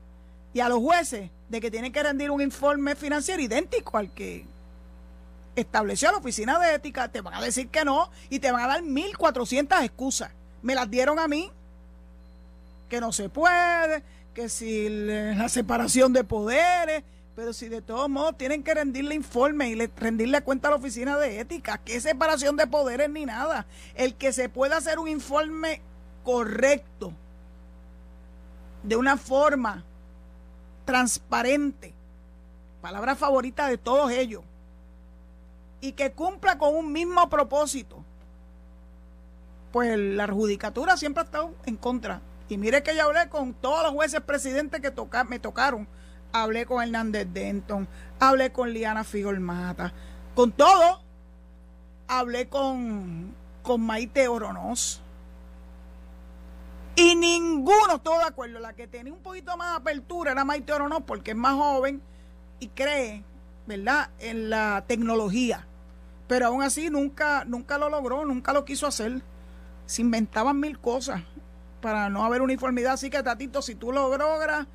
y 0.54 0.60
a 0.60 0.70
los 0.70 0.80
jueces 0.80 1.30
de 1.50 1.62
que 1.62 1.72
tienen 1.72 1.91
que 1.91 2.04
rendir 2.04 2.32
un 2.32 2.41
informe 2.41 2.96
financiero 2.96 3.41
idéntico 3.41 3.98
al 3.98 4.12
que 4.13 4.46
estableció 5.56 6.12
la 6.12 6.18
oficina 6.18 6.60
de 6.60 6.76
ética. 6.76 7.10
Te 7.10 7.22
van 7.22 7.34
a 7.34 7.42
decir 7.42 7.70
que 7.70 7.86
no 7.86 8.10
y 8.30 8.40
te 8.40 8.52
van 8.52 8.64
a 8.64 8.68
dar 8.68 8.82
1.400 8.82 9.84
excusas. 9.84 10.32
Me 10.62 10.76
las 10.76 10.90
dieron 10.90 11.20
a 11.20 11.28
mí, 11.28 11.52
que 12.90 13.02
no 13.02 13.12
se 13.12 13.30
puede, 13.30 14.04
que 14.34 14.50
si 14.50 14.90
la 14.90 15.50
separación 15.50 16.14
de 16.14 16.24
poderes, 16.24 17.04
pero 17.36 17.54
si 17.54 17.70
de 17.70 17.82
todos 17.82 18.10
modos 18.10 18.38
tienen 18.38 18.64
que 18.64 18.74
rendirle 18.74 19.16
informe 19.16 19.70
y 19.70 19.76
rendirle 19.76 20.42
cuenta 20.42 20.68
a 20.68 20.72
la 20.72 20.78
oficina 20.78 21.18
de 21.18 21.40
ética, 21.40 21.80
qué 21.84 22.00
separación 22.00 22.58
de 22.58 22.68
poderes 22.68 23.10
ni 23.10 23.26
nada. 23.26 23.66
El 23.96 24.16
que 24.16 24.34
se 24.34 24.50
pueda 24.50 24.78
hacer 24.78 25.00
un 25.00 25.08
informe 25.08 25.82
correcto, 26.24 27.14
de 28.84 28.96
una 28.96 29.18
forma 29.18 29.84
transparente, 30.86 31.94
palabra 32.82 33.16
favorita 33.16 33.68
de 33.68 33.78
todos 33.78 34.12
ellos, 34.12 34.44
y 35.82 35.94
que 35.94 36.12
cumpla 36.12 36.58
con 36.58 36.76
un 36.76 36.94
mismo 36.94 37.30
propósito, 37.30 38.04
pues 39.72 39.98
la 39.98 40.28
judicatura 40.28 40.96
siempre 40.96 41.22
ha 41.22 41.26
estado 41.26 41.54
en 41.65 41.76
contra. 41.76 42.22
Y 42.48 42.58
mire 42.58 42.84
que 42.84 42.96
yo 42.96 43.04
hablé 43.04 43.30
con 43.30 43.54
todos 43.54 43.84
los 43.84 43.94
jueces 43.94 44.22
presidentes 44.22 44.82
que 44.82 44.94
me 45.28 45.39
tocaron 45.39 45.88
hablé 46.34 46.65
con 46.65 46.82
Hernández 46.82 47.28
Denton, 47.32 47.88
hablé 48.20 48.52
con 48.52 48.72
Liana 48.72 49.04
Figolmata, 49.04 49.94
con 50.36 50.52
todo, 50.52 51.02
hablé 52.08 52.48
con, 52.48 53.36
con 53.63 53.82
Maite 53.82 54.28
Oronos. 54.28 55.02
Y 56.96 57.15
ninguno, 57.15 58.00
todo 58.02 58.20
de 58.20 58.26
acuerdo, 58.26 58.60
la 58.60 58.74
que 58.74 58.88
tenía 58.88 59.13
un 59.13 59.22
poquito 59.22 59.56
más 59.58 59.72
de 59.72 59.78
apertura 59.78 60.32
era 60.34 60.44
Maite 60.44 60.74
Oronos 60.74 61.04
porque 61.06 61.32
es 61.32 61.38
más 61.38 61.54
joven 61.54 62.02
y 62.60 62.67
cree, 62.67 63.24
¿verdad?, 63.65 64.10
en 64.20 64.50
la 64.50 64.84
tecnología. 64.88 65.67
Pero 66.32 66.48
aún 66.48 66.63
así 66.63 66.89
nunca, 66.89 67.44
nunca 67.44 67.78
lo 67.78 67.89
logró, 67.89 68.24
nunca 68.24 68.54
lo 68.54 68.63
quiso 68.63 68.88
hacer. 68.88 69.22
Se 69.86 70.02
inventaban 70.02 70.58
mil 70.62 70.80
cosas 70.80 71.24
para 71.82 72.08
no 72.08 72.24
haber 72.24 72.41
uniformidad. 72.41 72.94
Así 72.94 73.10
que, 73.10 73.22
Tatito, 73.22 73.62
si 73.62 73.76
tú 73.76 73.91
lo 73.91 74.15
logras 74.17 74.65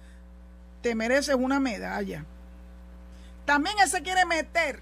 te 0.82 0.94
mereces 0.94 1.34
una 1.34 1.58
medalla. 1.58 2.26
También 3.46 3.74
él 3.82 3.88
se 3.88 4.02
quiere 4.02 4.26
meter 4.26 4.80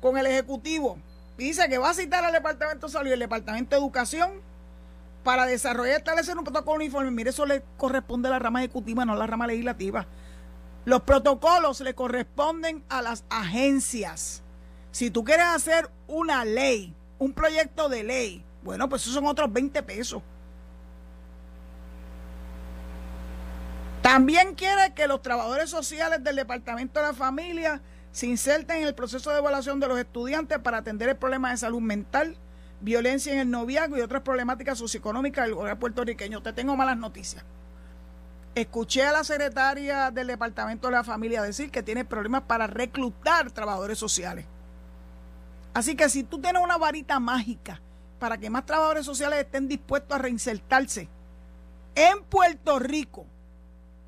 con 0.00 0.16
el 0.16 0.26
Ejecutivo. 0.26 0.96
dice 1.36 1.68
que 1.68 1.78
va 1.78 1.90
a 1.90 1.94
citar 1.94 2.24
al 2.24 2.32
Departamento 2.32 2.86
de 2.86 2.92
Salud 2.92 3.10
y 3.10 3.14
el 3.14 3.18
Departamento 3.18 3.74
de 3.74 3.82
Educación 3.82 4.30
para 5.24 5.44
desarrollar 5.44 5.96
establecer 5.96 6.38
un 6.38 6.44
protocolo 6.44 6.76
uniforme. 6.76 7.10
Mire, 7.10 7.30
eso 7.30 7.46
le 7.46 7.64
corresponde 7.78 8.28
a 8.28 8.30
la 8.30 8.38
rama 8.38 8.60
ejecutiva, 8.60 9.04
no 9.04 9.14
a 9.14 9.16
la 9.16 9.26
rama 9.26 9.48
legislativa. 9.48 10.06
Los 10.84 11.02
protocolos 11.02 11.80
le 11.80 11.96
corresponden 11.96 12.84
a 12.88 13.02
las 13.02 13.24
agencias. 13.28 14.43
Si 14.94 15.10
tú 15.10 15.24
quieres 15.24 15.46
hacer 15.46 15.90
una 16.06 16.44
ley, 16.44 16.94
un 17.18 17.32
proyecto 17.32 17.88
de 17.88 18.04
ley, 18.04 18.44
bueno, 18.62 18.88
pues 18.88 19.02
esos 19.02 19.14
son 19.14 19.26
otros 19.26 19.52
20 19.52 19.82
pesos. 19.82 20.22
También 24.02 24.54
quiere 24.54 24.94
que 24.94 25.08
los 25.08 25.20
trabajadores 25.20 25.68
sociales 25.68 26.22
del 26.22 26.36
Departamento 26.36 27.00
de 27.00 27.06
la 27.06 27.12
Familia 27.12 27.82
se 28.12 28.28
inserten 28.28 28.82
en 28.82 28.86
el 28.86 28.94
proceso 28.94 29.32
de 29.32 29.38
evaluación 29.38 29.80
de 29.80 29.88
los 29.88 29.98
estudiantes 29.98 30.60
para 30.60 30.78
atender 30.78 31.08
el 31.08 31.16
problema 31.16 31.50
de 31.50 31.56
salud 31.56 31.80
mental, 31.80 32.36
violencia 32.80 33.32
en 33.32 33.40
el 33.40 33.50
noviazgo 33.50 33.98
y 33.98 34.00
otras 34.00 34.22
problemáticas 34.22 34.78
socioeconómicas 34.78 35.46
del 35.46 35.56
gobierno 35.56 35.80
puertorriqueño. 35.80 36.40
Te 36.40 36.52
tengo 36.52 36.76
malas 36.76 36.98
noticias. 36.98 37.44
Escuché 38.54 39.02
a 39.02 39.10
la 39.10 39.24
secretaria 39.24 40.12
del 40.12 40.28
Departamento 40.28 40.86
de 40.86 40.92
la 40.92 41.02
Familia 41.02 41.42
decir 41.42 41.72
que 41.72 41.82
tiene 41.82 42.04
problemas 42.04 42.42
para 42.42 42.68
reclutar 42.68 43.50
trabajadores 43.50 43.98
sociales. 43.98 44.46
Así 45.74 45.96
que 45.96 46.08
si 46.08 46.22
tú 46.22 46.40
tienes 46.40 46.62
una 46.62 46.78
varita 46.78 47.20
mágica 47.20 47.80
para 48.18 48.38
que 48.38 48.48
más 48.48 48.64
trabajadores 48.64 49.04
sociales 49.04 49.40
estén 49.40 49.68
dispuestos 49.68 50.14
a 50.16 50.22
reinsertarse 50.22 51.08
en 51.96 52.22
Puerto 52.24 52.78
Rico, 52.78 53.26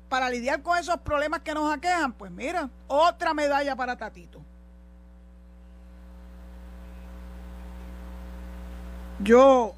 para 0.09 0.29
lidiar 0.29 0.61
con 0.61 0.77
esos 0.77 0.97
problemas 1.01 1.41
que 1.41 1.53
nos 1.53 1.73
aquejan, 1.73 2.13
pues 2.13 2.31
mira, 2.31 2.69
otra 2.87 3.33
medalla 3.33 3.75
para 3.75 3.97
Tatito. 3.97 4.41
Yo 9.19 9.73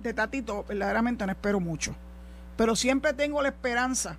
de 0.00 0.14
Tatito 0.14 0.64
verdaderamente 0.64 1.26
no 1.26 1.32
espero 1.32 1.60
mucho, 1.60 1.94
pero 2.56 2.76
siempre 2.76 3.12
tengo 3.12 3.42
la 3.42 3.48
esperanza 3.48 4.16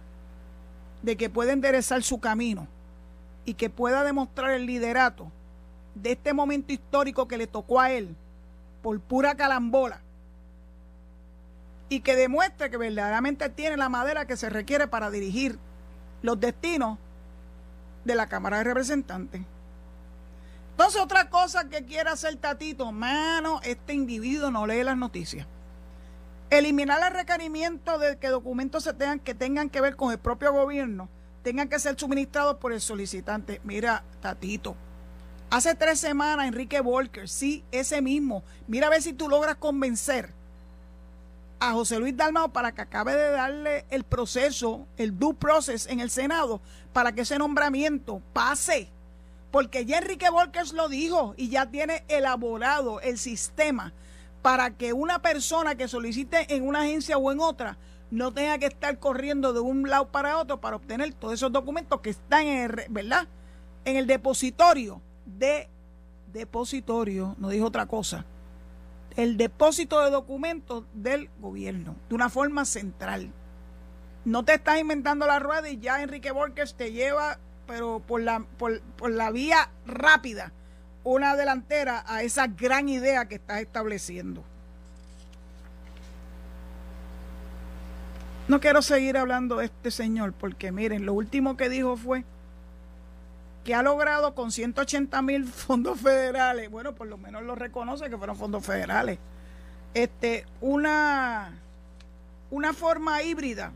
de 1.01 1.15
que 1.15 1.29
pueda 1.29 1.53
enderezar 1.53 2.03
su 2.03 2.19
camino 2.19 2.67
y 3.45 3.53
que 3.53 3.69
pueda 3.69 4.03
demostrar 4.03 4.51
el 4.51 4.65
liderato 4.65 5.31
de 5.95 6.11
este 6.11 6.33
momento 6.33 6.71
histórico 6.71 7.27
que 7.27 7.37
le 7.37 7.47
tocó 7.47 7.79
a 7.79 7.91
él 7.91 8.15
por 8.81 8.99
pura 8.99 9.35
calambola 9.35 10.01
y 11.89 12.01
que 12.01 12.15
demuestre 12.15 12.69
que 12.69 12.77
verdaderamente 12.77 13.49
tiene 13.49 13.77
la 13.77 13.89
madera 13.89 14.25
que 14.25 14.37
se 14.37 14.49
requiere 14.49 14.87
para 14.87 15.09
dirigir 15.09 15.57
los 16.21 16.39
destinos 16.39 16.97
de 18.03 18.15
la 18.15 18.27
Cámara 18.27 18.57
de 18.57 18.65
Representantes. 18.65 19.41
Entonces, 20.71 21.01
otra 21.01 21.29
cosa 21.29 21.69
que 21.69 21.85
quiere 21.85 22.09
hacer 22.09 22.35
Tatito, 22.35 22.91
mano, 22.91 23.61
este 23.63 23.93
individuo 23.93 24.51
no 24.51 24.67
lee 24.67 24.83
las 24.83 24.97
noticias. 24.97 25.47
Eliminar 26.49 27.01
el 27.01 27.13
requerimiento 27.13 27.97
de 27.97 28.17
que 28.17 28.27
documentos 28.27 28.83
se 28.83 28.93
tengan 28.93 29.19
que 29.19 29.33
tengan 29.33 29.69
que 29.69 29.81
ver 29.81 29.95
con 29.95 30.11
el 30.11 30.19
propio 30.19 30.51
gobierno 30.51 31.09
tengan 31.45 31.69
que 31.69 31.77
ser 31.77 31.95
suministrados 31.97 32.57
por 32.57 32.73
el 32.73 32.81
solicitante. 32.81 33.61
Mira, 33.63 34.03
Tatito, 34.19 34.75
hace 35.49 35.75
tres 35.75 35.99
semanas 35.99 36.47
Enrique 36.47 36.81
Volker, 36.81 37.29
sí, 37.29 37.63
ese 37.71 38.01
mismo. 38.01 38.43
Mira 38.67 38.87
a 38.87 38.89
ver 38.89 39.01
si 39.01 39.13
tú 39.13 39.29
logras 39.29 39.55
convencer 39.55 40.33
a 41.59 41.71
José 41.73 41.99
Luis 41.99 42.15
Dalmao 42.15 42.49
para 42.49 42.73
que 42.73 42.81
acabe 42.81 43.15
de 43.15 43.31
darle 43.31 43.85
el 43.89 44.03
proceso, 44.03 44.87
el 44.97 45.17
due 45.17 45.33
process 45.33 45.87
en 45.87 45.99
el 45.99 46.09
Senado, 46.09 46.61
para 46.93 47.13
que 47.13 47.21
ese 47.21 47.37
nombramiento 47.37 48.21
pase. 48.33 48.89
Porque 49.51 49.85
ya 49.85 49.99
Enrique 49.99 50.29
Volkers 50.29 50.73
lo 50.73 50.89
dijo 50.89 51.33
y 51.37 51.49
ya 51.49 51.67
tiene 51.67 52.03
elaborado 52.09 52.99
el 52.99 53.17
sistema 53.17 53.93
para 54.41 54.71
que 54.71 54.93
una 54.93 55.21
persona 55.21 55.75
que 55.75 55.87
solicite 55.87 56.55
en 56.55 56.67
una 56.67 56.81
agencia 56.81 57.17
o 57.17 57.31
en 57.31 57.39
otra 57.39 57.77
no 58.11 58.31
tenga 58.31 58.57
que 58.57 58.67
estar 58.67 58.99
corriendo 58.99 59.53
de 59.53 59.59
un 59.59 59.89
lado 59.89 60.09
para 60.09 60.37
otro 60.37 60.61
para 60.61 60.75
obtener 60.75 61.13
todos 61.13 61.33
esos 61.33 61.51
documentos 61.51 62.01
que 62.01 62.11
están 62.11 62.45
en 62.45 62.63
el, 62.63 62.85
¿verdad? 62.89 63.27
En 63.85 63.95
el 63.95 64.07
depositorio 64.07 65.01
de 65.25 65.69
depositorio, 66.33 67.35
no 67.39 67.49
dijo 67.49 67.65
otra 67.65 67.85
cosa, 67.85 68.25
el 69.15 69.37
depósito 69.37 70.01
de 70.01 70.11
documentos 70.11 70.83
del 70.93 71.29
gobierno 71.39 71.95
de 72.09 72.15
una 72.15 72.29
forma 72.29 72.65
central. 72.65 73.31
No 74.25 74.43
te 74.43 74.55
estás 74.55 74.79
inventando 74.79 75.27
la 75.27 75.39
rueda 75.39 75.69
y 75.69 75.77
ya 75.77 76.01
Enrique 76.01 76.31
Borges 76.31 76.73
te 76.75 76.91
lleva 76.91 77.39
pero 77.67 78.01
por 78.05 78.21
la, 78.21 78.41
por, 78.57 78.81
por 78.81 79.11
la 79.11 79.31
vía 79.31 79.69
rápida, 79.85 80.51
una 81.03 81.35
delantera 81.35 82.03
a 82.07 82.23
esa 82.23 82.47
gran 82.47 82.89
idea 82.89 83.27
que 83.27 83.35
estás 83.35 83.61
estableciendo. 83.61 84.43
No 88.47 88.59
quiero 88.59 88.81
seguir 88.81 89.17
hablando 89.17 89.57
de 89.57 89.65
este 89.65 89.89
señor 89.89 90.33
porque 90.33 90.71
miren, 90.71 91.05
lo 91.05 91.13
último 91.13 91.57
que 91.57 91.69
dijo 91.69 91.97
fue 91.97 92.23
que 93.65 93.73
ha 93.73 93.81
logrado 93.81 94.35
con 94.35 94.51
180 94.51 95.21
mil 95.23 95.45
fondos 95.45 95.99
federales, 95.99 96.69
bueno, 96.69 96.93
por 96.93 97.07
lo 97.07 97.17
menos 97.17 97.41
lo 97.43 97.55
reconoce 97.55 98.09
que 98.09 98.17
fueron 98.17 98.37
fondos 98.37 98.63
federales, 98.63 99.17
este, 99.95 100.45
una, 100.61 101.51
una 102.51 102.73
forma 102.73 103.23
híbrida 103.23 103.71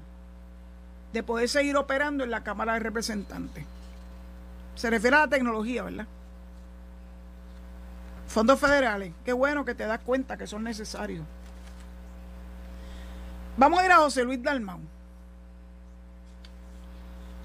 de 1.12 1.24
poder 1.24 1.50
seguir 1.50 1.76
operando 1.76 2.24
en 2.24 2.30
la 2.30 2.44
Cámara 2.44 2.74
de 2.74 2.80
Representantes. 2.82 3.66
Se 4.76 4.92
refiere 4.92 5.18
a 5.18 5.22
la 5.22 5.28
tecnología, 5.28 5.82
¿verdad? 5.82 6.06
Fondos 8.28 8.60
federales, 8.60 9.12
qué 9.26 9.34
bueno 9.34 9.66
que 9.66 9.74
te 9.74 9.88
das 9.88 10.00
cuenta 10.02 10.38
que 10.38 10.46
son 10.46 10.64
necesarios. 10.64 11.26
Vamos 13.58 13.80
a 13.80 13.86
ir 13.86 13.92
a 13.92 13.98
José 13.98 14.24
Luis 14.24 14.42
Dalmau. 14.44 14.80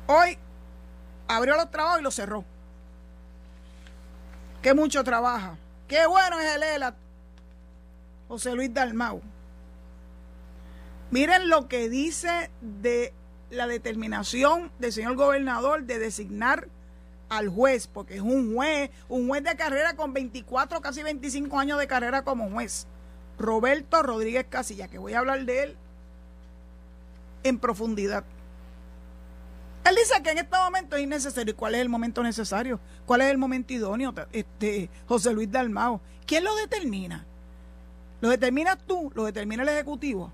Hoy 0.06 0.36
abrió 1.28 1.56
los 1.56 1.70
trabajos 1.70 2.00
y 2.00 2.02
los 2.02 2.14
cerró. 2.14 2.44
Que 4.62 4.74
mucho 4.74 5.04
trabaja. 5.04 5.56
Qué 5.88 6.06
bueno 6.06 6.40
es 6.40 6.56
el 6.56 6.62
ELA. 6.62 6.94
José 8.28 8.54
Luis 8.54 8.72
Dalmau. 8.72 9.20
Miren 11.10 11.48
lo 11.48 11.68
que 11.68 11.88
dice 11.88 12.50
de 12.60 13.12
la 13.50 13.66
determinación 13.66 14.72
del 14.78 14.92
señor 14.92 15.16
gobernador 15.16 15.84
de 15.84 15.98
designar 15.98 16.68
al 17.28 17.48
juez, 17.48 17.86
porque 17.86 18.16
es 18.16 18.20
un 18.20 18.54
juez, 18.54 18.90
un 19.08 19.28
juez 19.28 19.44
de 19.44 19.56
carrera 19.56 19.94
con 19.94 20.12
24, 20.12 20.80
casi 20.80 21.02
25 21.02 21.58
años 21.58 21.78
de 21.78 21.86
carrera 21.86 22.22
como 22.22 22.50
juez. 22.50 22.86
Roberto 23.38 24.02
Rodríguez 24.02 24.46
Casilla, 24.48 24.88
que 24.88 24.98
voy 24.98 25.14
a 25.14 25.18
hablar 25.18 25.44
de 25.44 25.62
él 25.62 25.76
en 27.42 27.58
profundidad. 27.58 28.24
Él 29.84 29.94
dice 29.96 30.22
que 30.22 30.30
en 30.30 30.38
este 30.38 30.56
momento 30.56 30.96
es 30.96 31.02
innecesario. 31.02 31.52
¿Y 31.52 31.56
cuál 31.56 31.74
es 31.74 31.80
el 31.82 31.88
momento 31.88 32.22
necesario? 32.22 32.80
¿Cuál 33.04 33.20
es 33.20 33.30
el 33.30 33.38
momento 33.38 33.72
idóneo? 33.72 34.14
Este, 34.32 34.88
José 35.06 35.32
Luis 35.32 35.50
Dalmao. 35.50 36.00
¿Quién 36.26 36.44
lo 36.44 36.54
determina? 36.56 37.26
¿Lo 38.20 38.30
determinas 38.30 38.78
tú? 38.86 39.12
¿Lo 39.14 39.24
determina 39.24 39.62
el 39.62 39.68
Ejecutivo? 39.68 40.32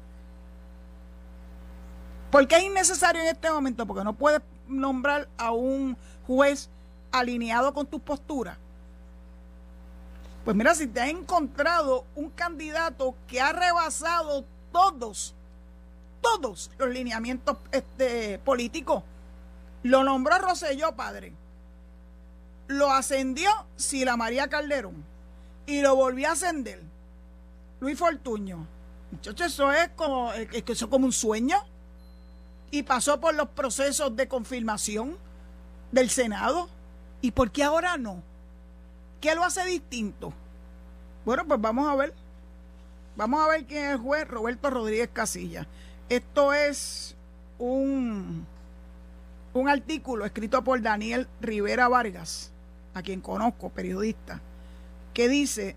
¿Por 2.31 2.47
qué 2.47 2.59
es 2.59 2.63
innecesario 2.63 3.23
en 3.23 3.29
este 3.29 3.51
momento? 3.51 3.87
Porque 3.87 4.05
no 4.05 4.13
puedes 4.13 4.41
nombrar 4.69 5.29
a 5.37 5.51
un 5.51 5.97
juez 6.29 6.71
alineado 7.11 7.75
con 7.75 7.87
tus 7.87 8.01
posturas. 8.01 8.57
Pues 10.45 10.57
mira, 10.57 10.77
si 10.77 10.87
te 10.87 11.01
has 11.01 11.09
encontrado 11.09 12.05
un 12.15 12.31
candidato 12.31 13.17
que 13.27 13.41
ha 13.41 13.53
rebasado 13.53 14.45
todos 14.73 15.35
todos 16.21 16.71
los 16.79 16.91
lineamientos 16.91 17.57
este, 17.73 18.39
políticos. 18.41 19.03
Lo 19.83 20.05
nombró 20.05 20.39
Roselló 20.39 20.95
padre. 20.95 21.33
Lo 22.69 22.91
ascendió 22.93 23.51
Sila 23.77 24.17
María 24.17 24.49
Calderón. 24.49 25.05
Y 25.67 25.81
lo 25.83 25.95
volvió 25.97 26.29
a 26.29 26.33
ascender 26.33 26.83
Luis 27.81 27.99
Fortuño. 27.99 28.67
Muchachos, 29.11 29.53
eso 29.53 29.73
es 29.73 29.89
como, 29.97 30.33
eso 30.33 30.73
es 30.73 30.87
como 30.87 31.07
un 31.07 31.13
sueño. 31.13 31.59
Y 32.71 32.83
pasó 32.83 33.21
por 33.21 33.35
los 33.35 33.49
procesos 33.49 34.15
de 34.15 34.29
confirmación 34.29 35.17
del 35.91 36.11
Senado. 36.11 36.69
¿Y 37.21 37.33
por 37.33 37.51
qué 37.51 37.65
ahora 37.65 37.97
no? 37.97 38.23
¿Qué 39.21 39.35
lo 39.35 39.45
hace 39.45 39.65
distinto? 39.65 40.33
Bueno, 41.25 41.47
pues 41.47 41.61
vamos 41.61 41.89
a 41.89 41.97
ver. 41.97 42.15
Vamos 43.17 43.45
a 43.45 43.49
ver 43.49 43.67
quién 43.67 43.85
es 43.85 43.91
el 43.93 43.99
juez 43.99 44.27
Roberto 44.29 44.71
Rodríguez 44.71 45.11
Casilla. 45.13 45.67
Esto 46.09 46.53
es 46.53 47.17
un, 47.59 48.47
un 49.53 49.69
artículo 49.69 50.25
escrito 50.25 50.63
por 50.63 50.81
Daniel 50.81 51.27
Rivera 51.41 51.89
Vargas, 51.89 52.53
a 52.95 53.03
quien 53.03 53.21
conozco, 53.21 53.71
periodista, 53.71 54.41
que 55.13 55.29
dice, 55.29 55.77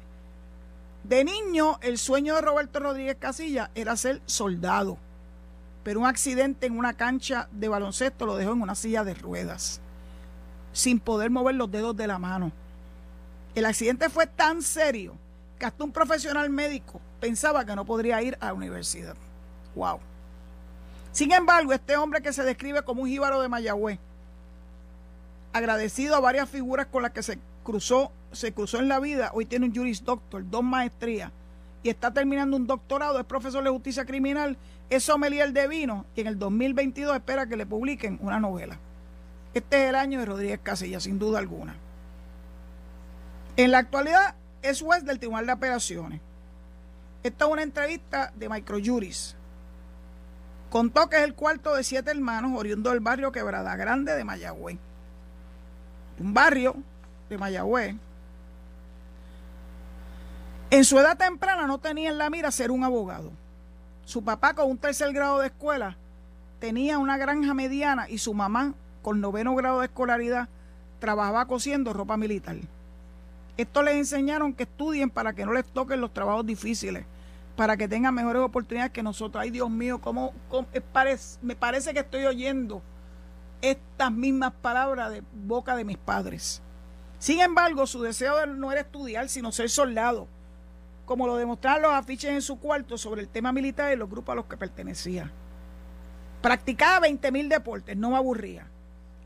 de 1.04 1.24
niño 1.24 1.80
el 1.82 1.98
sueño 1.98 2.36
de 2.36 2.42
Roberto 2.42 2.80
Rodríguez 2.80 3.18
Casilla 3.20 3.72
era 3.76 3.98
ser 3.98 4.22
soldado, 4.26 4.98
pero 5.84 6.00
un 6.00 6.06
accidente 6.06 6.68
en 6.68 6.78
una 6.78 6.94
cancha 6.94 7.50
de 7.52 7.68
baloncesto 7.68 8.26
lo 8.26 8.36
dejó 8.36 8.54
en 8.54 8.62
una 8.62 8.76
silla 8.76 9.04
de 9.04 9.16
ruedas, 9.16 9.82
sin 10.72 11.00
poder 11.00 11.30
mover 11.30 11.56
los 11.56 11.72
dedos 11.72 11.96
de 11.98 12.08
la 12.08 12.20
mano. 12.20 12.52
El 13.56 13.66
accidente 13.66 14.10
fue 14.10 14.28
tan 14.28 14.62
serio 14.62 15.16
que 15.60 15.66
hasta 15.66 15.84
un 15.84 15.92
profesional 15.92 16.50
médico 16.50 17.02
pensaba 17.20 17.66
que 17.66 17.76
no 17.76 17.86
podría 17.86 18.22
ir 18.22 18.38
a 18.40 18.48
la 18.48 18.54
universidad. 18.54 19.16
¡Wow! 19.76 20.00
Sin 21.14 21.32
embargo, 21.32 21.72
este 21.74 21.96
hombre 21.96 22.24
que 22.24 22.34
se 22.34 22.44
describe 22.44 22.82
como 22.82 23.04
un 23.04 23.08
jíbaro 23.08 23.40
de 23.40 23.48
Mayagüez, 23.48 24.00
agradecido 25.54 26.16
a 26.16 26.20
varias 26.20 26.50
figuras 26.50 26.88
con 26.88 27.04
las 27.04 27.12
que 27.12 27.22
se 27.22 27.38
cruzó, 27.64 28.12
se 28.32 28.52
cruzó 28.52 28.80
en 28.80 28.90
la 28.90 29.00
vida, 29.00 29.30
hoy 29.32 29.46
tiene 29.46 29.68
un 29.68 29.76
Juris 29.76 30.04
Doctor, 30.04 30.44
dos 30.50 30.64
maestrías 30.64 31.32
y 31.84 31.90
está 31.90 32.12
terminando 32.12 32.58
un 32.58 32.66
doctorado, 32.66 33.20
es 33.20 33.26
profesor 33.26 33.64
de 33.64 33.70
justicia 33.70 34.06
criminal, 34.06 34.58
es 34.90 35.04
sommelier 35.04 35.54
de 35.54 35.68
vino 35.68 36.08
y 36.16 36.22
en 36.22 36.28
el 36.28 36.40
2022 36.40 37.16
espera 37.16 37.46
que 37.46 37.58
le 37.58 37.68
publiquen 37.68 38.18
una 38.20 38.40
novela. 38.40 38.80
Este 39.54 39.84
es 39.84 39.90
el 39.90 39.96
año 39.96 40.20
de 40.20 40.26
Rodríguez 40.26 40.62
Casilla, 40.64 41.00
sin 41.00 41.20
duda 41.20 41.38
alguna. 41.38 41.76
En 43.56 43.70
la 43.70 43.78
actualidad 43.78 44.34
es 44.64 44.82
juez 44.82 45.06
del 45.06 45.20
Tribunal 45.20 45.46
de 45.46 45.52
Apelaciones. 45.52 46.22
Esta 47.22 47.46
es 47.46 47.52
una 47.52 47.62
entrevista 47.62 48.34
de 48.36 48.50
Microjuris 48.50 49.36
Contó 50.74 51.08
que 51.08 51.18
es 51.18 51.24
el 51.24 51.36
cuarto 51.36 51.76
de 51.76 51.84
siete 51.84 52.10
hermanos 52.10 52.54
oriundo 52.56 52.90
del 52.90 53.00
barrio 53.00 53.32
Quebrada 53.32 53.76
Grande 53.76 54.16
de 54.16 54.24
Mayagüez. 54.24 54.80
Un 56.18 56.34
barrio 56.34 56.76
de 57.30 57.38
Mayagüez. 57.38 57.96
En 60.72 60.84
su 60.84 60.98
edad 60.98 61.16
temprana 61.16 61.68
no 61.68 61.78
tenía 61.78 62.10
en 62.10 62.18
la 62.18 62.32
mira 62.32 62.50
ser 62.50 62.72
un 62.72 62.84
abogado. 62.84 63.32
Su 64.06 64.24
papá 64.24 64.56
con 64.56 64.72
un 64.72 64.80
tercer 64.80 65.14
grado 65.14 65.42
de 65.42 65.46
escuela 65.50 65.96
tenía 66.60 66.98
una 66.98 67.18
granja 67.18 67.54
mediana 67.54 68.10
y 68.10 68.18
su 68.18 68.34
mamá 68.34 68.74
con 69.04 69.22
noveno 69.22 69.54
grado 69.54 69.82
de 69.82 69.86
escolaridad 69.86 70.50
trabajaba 70.98 71.46
cosiendo 71.46 71.94
ropa 71.94 72.18
militar. 72.18 72.56
Esto 73.58 73.84
les 73.84 73.94
enseñaron 73.94 74.56
que 74.56 74.64
estudien 74.64 75.12
para 75.12 75.34
que 75.34 75.46
no 75.46 75.54
les 75.54 75.68
toquen 75.68 76.02
los 76.02 76.16
trabajos 76.16 76.48
difíciles 76.48 77.06
para 77.56 77.78
que 77.78 77.88
tengan 77.88 78.14
mejores 78.14 78.42
oportunidades 78.42 78.92
que 78.92 79.04
nosotros. 79.04 79.42
Ay, 79.42 79.52
Dios 79.52 79.70
mío, 79.70 80.02
cómo, 80.02 80.34
me 81.42 81.56
parece 81.56 81.94
que 81.94 82.00
estoy 82.00 82.26
oyendo 82.26 82.82
estas 83.62 84.12
mismas 84.12 84.54
palabras 84.54 85.12
de 85.12 85.24
boca 85.46 85.76
de 85.76 85.86
mis 85.86 85.98
padres. 85.98 86.62
Sin 87.20 87.40
embargo, 87.40 87.88
su 87.88 88.02
deseo 88.02 88.46
no 88.48 88.72
era 88.72 88.82
estudiar, 88.82 89.30
sino 89.30 89.52
ser 89.52 89.70
soldado, 89.70 90.28
como 91.06 91.28
lo 91.28 91.38
demostraron 91.38 91.84
los 91.84 91.94
afiches 91.94 92.32
en 92.32 92.42
su 92.42 92.60
cuarto 92.60 92.98
sobre 92.98 93.22
el 93.22 93.30
tema 93.30 93.54
militar 93.54 93.94
y 93.94 93.96
los 93.96 94.10
grupos 94.10 94.34
a 94.34 94.36
los 94.36 94.46
que 94.46 94.58
pertenecía. 94.58 95.32
Practicaba 96.42 97.02
20 97.02 97.32
mil 97.32 97.48
deportes, 97.48 97.96
no 97.96 98.10
me 98.10 98.18
aburría. 98.18 98.68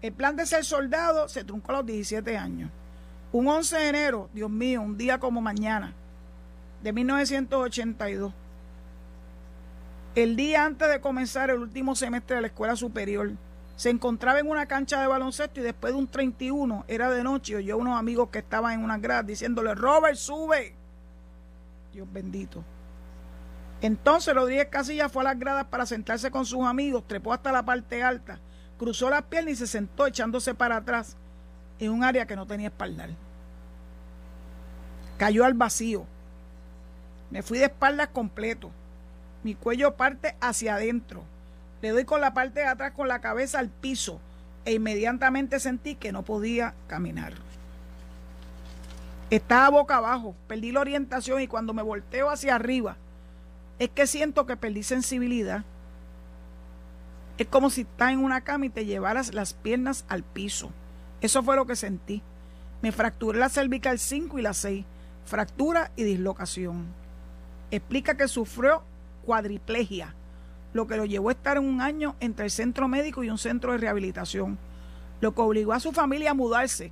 El 0.03 0.13
plan 0.13 0.35
de 0.35 0.45
ser 0.45 0.63
soldado 0.63 1.27
se 1.27 1.43
truncó 1.43 1.71
a 1.71 1.77
los 1.77 1.85
17 1.87 2.37
años. 2.37 2.69
Un 3.31 3.47
11 3.47 3.75
de 3.75 3.87
enero, 3.87 4.29
Dios 4.33 4.51
mío, 4.51 4.83
un 4.83 4.97
día 4.97 5.19
como 5.19 5.41
mañana, 5.41 5.95
de 6.81 6.93
1982. 6.93 8.33
El 10.15 10.35
día 10.35 10.65
antes 10.65 10.89
de 10.89 10.99
comenzar 10.99 11.49
el 11.49 11.59
último 11.59 11.95
semestre 11.95 12.37
de 12.37 12.41
la 12.41 12.47
escuela 12.47 12.75
superior, 12.75 13.31
se 13.75 13.91
encontraba 13.91 14.39
en 14.39 14.49
una 14.49 14.65
cancha 14.65 14.99
de 14.99 15.07
baloncesto 15.07 15.59
y 15.59 15.63
después 15.63 15.93
de 15.93 15.99
un 15.99 16.07
31, 16.07 16.85
era 16.87 17.11
de 17.11 17.23
noche, 17.23 17.55
oyó 17.55 17.75
a 17.75 17.77
unos 17.77 17.99
amigos 17.99 18.29
que 18.29 18.39
estaban 18.39 18.73
en 18.73 18.83
una 18.83 18.97
grada 18.97 19.21
diciéndole, 19.21 19.75
Robert, 19.75 20.15
sube. 20.15 20.73
Dios 21.93 22.07
bendito. 22.11 22.63
Entonces 23.81 24.33
Rodríguez 24.33 24.69
Casilla 24.69 25.09
fue 25.09 25.21
a 25.21 25.25
las 25.25 25.39
gradas 25.39 25.65
para 25.65 25.85
sentarse 25.85 26.31
con 26.31 26.45
sus 26.45 26.63
amigos, 26.63 27.03
trepó 27.05 27.31
hasta 27.31 27.51
la 27.51 27.63
parte 27.63 28.01
alta, 28.01 28.39
cruzó 28.79 29.11
las 29.11 29.21
piernas 29.23 29.53
y 29.53 29.55
se 29.57 29.67
sentó 29.67 30.07
echándose 30.07 30.55
para 30.55 30.77
atrás 30.77 31.15
en 31.77 31.91
un 31.91 32.03
área 32.03 32.25
que 32.25 32.35
no 32.35 32.47
tenía 32.47 32.69
espaldar. 32.69 33.11
Cayó 35.19 35.45
al 35.45 35.53
vacío 35.53 36.07
me 37.29 37.41
fui 37.41 37.57
de 37.57 37.65
espaldas 37.65 38.09
completo. 38.09 38.71
Mi 39.43 39.55
cuello 39.55 39.95
parte 39.95 40.35
hacia 40.41 40.75
adentro. 40.75 41.23
Le 41.81 41.89
doy 41.89 42.05
con 42.05 42.21
la 42.21 42.33
parte 42.33 42.61
de 42.61 42.65
atrás 42.65 42.93
con 42.93 43.07
la 43.07 43.21
cabeza 43.21 43.59
al 43.59 43.69
piso 43.69 44.19
e 44.65 44.73
inmediatamente 44.73 45.59
sentí 45.59 45.95
que 45.95 46.11
no 46.11 46.23
podía 46.23 46.73
caminar. 46.87 47.33
Estaba 49.29 49.69
boca 49.69 49.97
abajo, 49.97 50.35
perdí 50.47 50.71
la 50.71 50.79
orientación 50.79 51.41
y 51.41 51.47
cuando 51.47 51.73
me 51.73 51.81
volteo 51.81 52.29
hacia 52.29 52.55
arriba 52.55 52.95
es 53.79 53.89
que 53.89 54.07
siento 54.07 54.45
que 54.45 54.57
perdí 54.57 54.83
sensibilidad. 54.83 55.63
Es 57.37 57.47
como 57.47 57.69
si 57.69 57.81
estás 57.81 58.11
en 58.11 58.19
una 58.19 58.41
cama 58.41 58.65
y 58.65 58.69
te 58.69 58.85
llevaras 58.85 59.33
las 59.33 59.53
piernas 59.53 60.05
al 60.09 60.23
piso. 60.23 60.71
Eso 61.21 61.43
fue 61.43 61.55
lo 61.55 61.67
que 61.67 61.75
sentí. 61.75 62.23
Me 62.81 62.91
fracturé 62.91 63.37
la 63.37 63.49
cervical 63.49 63.99
5 63.99 64.39
y 64.39 64.41
la 64.41 64.53
6, 64.53 64.85
fractura 65.25 65.91
y 65.95 66.03
dislocación. 66.03 66.87
Explica 67.71 68.15
que 68.15 68.27
sufrió 68.27 68.83
cuadriplegia, 69.25 70.15
lo 70.73 70.87
que 70.87 70.97
lo 70.97 71.05
llevó 71.05 71.29
a 71.29 71.33
estar 71.33 71.59
un 71.59 71.81
año 71.81 72.15
entre 72.19 72.45
el 72.45 72.51
centro 72.51 72.87
médico 72.87 73.23
y 73.23 73.29
un 73.29 73.37
centro 73.37 73.71
de 73.71 73.79
rehabilitación, 73.79 74.57
lo 75.19 75.33
que 75.33 75.41
obligó 75.41 75.73
a 75.73 75.79
su 75.79 75.91
familia 75.91 76.31
a 76.31 76.33
mudarse 76.33 76.91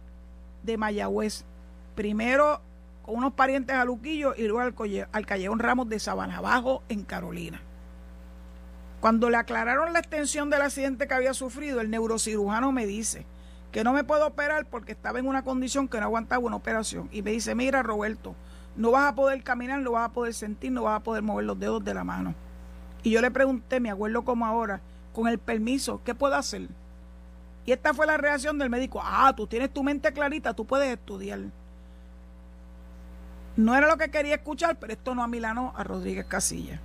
de 0.64 0.78
Mayagüez, 0.78 1.46
primero 1.96 2.62
con 3.04 3.16
unos 3.18 3.34
parientes 3.34 3.76
a 3.76 3.86
Luquillo 3.86 4.34
y 4.36 4.48
luego 4.48 4.62
al, 4.62 5.08
al 5.12 5.26
Callejón 5.26 5.60
Ramos 5.60 5.88
de 5.88 6.00
Sabana 6.00 6.38
Abajo 6.38 6.82
en 6.90 7.04
Carolina. 7.04 7.62
Cuando 9.00 9.30
le 9.30 9.38
aclararon 9.38 9.94
la 9.94 10.00
extensión 10.00 10.50
del 10.50 10.64
accidente 10.64 11.08
que 11.08 11.14
había 11.14 11.36
sufrido, 11.36 11.80
el 11.80 11.92
neurocirujano 11.92 12.72
me 12.72 12.88
dice 12.88 13.28
que 13.72 13.84
no 13.84 13.94
me 13.94 14.04
puedo 14.04 14.26
operar 14.26 14.66
porque 14.66 14.94
estaba 14.94 15.20
en 15.20 15.28
una 15.28 15.44
condición 15.44 15.88
que 15.88 16.00
no 16.00 16.06
aguantaba 16.06 16.44
una 16.44 16.56
operación. 16.56 17.10
Y 17.12 17.22
me 17.22 17.32
dice, 17.32 17.54
mira 17.54 17.84
Roberto, 17.84 18.34
no 18.76 18.92
vas 18.92 19.12
a 19.12 19.16
poder 19.16 19.44
caminar, 19.44 19.80
no 19.82 19.92
vas 19.92 20.10
a 20.10 20.14
poder 20.14 20.34
sentir, 20.34 20.72
no 20.72 20.84
vas 20.84 20.98
a 20.98 21.04
poder 21.04 21.24
mover 21.24 21.46
los 21.46 21.60
dedos 21.60 21.84
de 21.84 21.94
la 21.94 22.04
mano. 22.04 22.36
Y 23.04 23.12
yo 23.12 23.22
le 23.22 23.32
pregunté, 23.32 23.80
me 23.80 23.92
acuerdo 23.92 24.24
como 24.24 24.46
ahora, 24.46 24.82
con 25.14 25.28
el 25.28 25.38
permiso, 25.38 26.02
¿qué 26.04 26.16
puedo 26.16 26.36
hacer? 26.36 26.68
Y 27.66 27.72
esta 27.72 27.94
fue 27.94 28.06
la 28.06 28.18
reacción 28.18 28.58
del 28.58 28.70
médico, 28.70 29.02
ah, 29.04 29.34
tú 29.36 29.48
tienes 29.48 29.74
tu 29.74 29.84
mente 29.84 30.12
clarita, 30.12 30.54
tú 30.54 30.66
puedes 30.66 30.92
estudiar. 30.92 31.40
No 33.56 33.74
era 33.74 33.88
lo 33.88 33.98
que 33.98 34.12
quería 34.12 34.36
escuchar, 34.36 34.78
pero 34.78 34.92
esto 34.94 35.16
no 35.16 35.24
a 35.24 35.28
Milano, 35.28 35.74
a 35.76 35.84
Rodríguez 35.84 36.26
Casilla. 36.26 36.80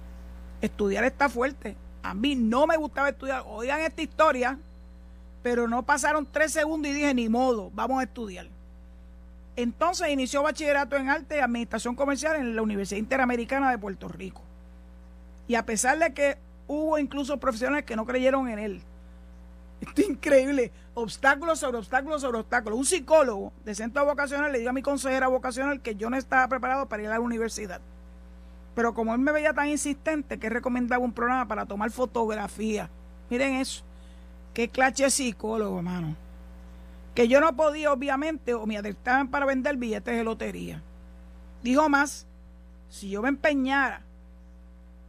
Estudiar 0.60 1.04
está 1.04 1.28
fuerte. 1.28 1.76
A 2.02 2.14
mí 2.14 2.36
no 2.36 2.66
me 2.66 2.76
gustaba 2.76 3.08
estudiar. 3.08 3.42
Oigan 3.46 3.80
esta 3.80 4.02
historia, 4.02 4.58
pero 5.42 5.66
no 5.66 5.82
pasaron 5.82 6.28
tres 6.30 6.52
segundos 6.52 6.90
y 6.90 6.94
dije, 6.94 7.12
ni 7.12 7.28
modo, 7.28 7.70
vamos 7.74 8.00
a 8.00 8.04
estudiar. 8.04 8.46
Entonces 9.56 10.08
inició 10.08 10.42
bachillerato 10.42 10.96
en 10.96 11.08
arte 11.08 11.36
y 11.36 11.40
administración 11.40 11.94
comercial 11.94 12.36
en 12.36 12.54
la 12.54 12.62
Universidad 12.62 12.98
Interamericana 12.98 13.70
de 13.70 13.78
Puerto 13.78 14.08
Rico. 14.08 14.42
Y 15.48 15.54
a 15.56 15.66
pesar 15.66 15.98
de 15.98 16.14
que 16.14 16.38
hubo 16.66 16.98
incluso 16.98 17.38
profesionales 17.38 17.84
que 17.84 17.96
no 17.96 18.06
creyeron 18.06 18.48
en 18.48 18.58
él, 18.58 18.82
esto 19.80 20.02
es 20.02 20.08
increíble, 20.08 20.70
obstáculos 20.94 21.58
sobre 21.58 21.78
obstáculos 21.78 22.20
sobre 22.22 22.38
obstáculos. 22.38 22.78
Un 22.78 22.86
psicólogo 22.86 23.52
de 23.64 23.74
centro 23.74 24.04
vocacional 24.04 24.52
le 24.52 24.58
dijo 24.58 24.70
a 24.70 24.74
mi 24.74 24.82
consejera 24.82 25.28
vocacional 25.28 25.80
que 25.80 25.96
yo 25.96 26.10
no 26.10 26.16
estaba 26.16 26.46
preparado 26.48 26.86
para 26.86 27.02
ir 27.02 27.08
a 27.08 27.12
la 27.12 27.20
universidad. 27.20 27.80
Pero 28.74 28.94
como 28.94 29.12
él 29.14 29.20
me 29.20 29.32
veía 29.32 29.52
tan 29.52 29.68
insistente 29.68 30.38
que 30.38 30.48
recomendaba 30.48 31.02
un 31.02 31.12
programa 31.12 31.46
para 31.48 31.66
tomar 31.66 31.90
fotografía. 31.90 32.88
Miren 33.28 33.56
eso. 33.56 33.82
Qué 34.54 34.68
clase 34.68 35.04
de 35.04 35.10
psicólogo, 35.10 35.78
hermano. 35.78 36.16
Que 37.14 37.28
yo 37.28 37.40
no 37.40 37.56
podía, 37.56 37.92
obviamente, 37.92 38.54
o 38.54 38.66
me 38.66 38.78
adaptaban 38.78 39.28
para 39.28 39.46
vender 39.46 39.76
billetes 39.76 40.16
de 40.16 40.24
lotería. 40.24 40.82
Dijo 41.62 41.88
más, 41.88 42.26
si 42.88 43.10
yo 43.10 43.22
me 43.22 43.28
empeñara 43.28 44.02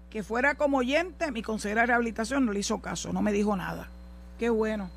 que 0.10 0.24
fuera 0.24 0.56
como 0.56 0.80
oyente, 0.80 1.32
mi 1.32 1.42
consejera 1.42 1.82
de 1.82 1.88
rehabilitación 1.88 2.46
no 2.46 2.52
le 2.52 2.60
hizo 2.60 2.82
caso, 2.82 3.14
no 3.14 3.22
me 3.22 3.32
dijo 3.32 3.56
nada. 3.56 3.88
Qué 4.38 4.50
bueno, 4.50 4.90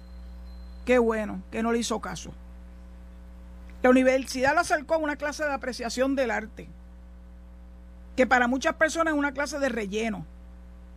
qué 0.85 0.99
bueno 0.99 1.43
que 1.53 1.63
no 1.63 1.73
le 1.73 1.79
hizo 1.79 2.01
caso. 2.01 2.33
La 3.83 3.91
universidad 3.91 4.55
lo 4.55 4.61
acercó 4.61 4.95
a 4.95 4.99
una 4.99 5.17
clase 5.17 5.45
de 5.45 5.53
apreciación 5.53 6.17
del 6.17 6.31
arte 6.31 6.69
que 8.17 8.27
para 8.27 8.47
muchas 8.47 8.75
personas 8.75 9.13
es 9.13 9.19
una 9.19 9.33
clase 9.33 9.59
de 9.59 9.69
relleno. 9.69 10.25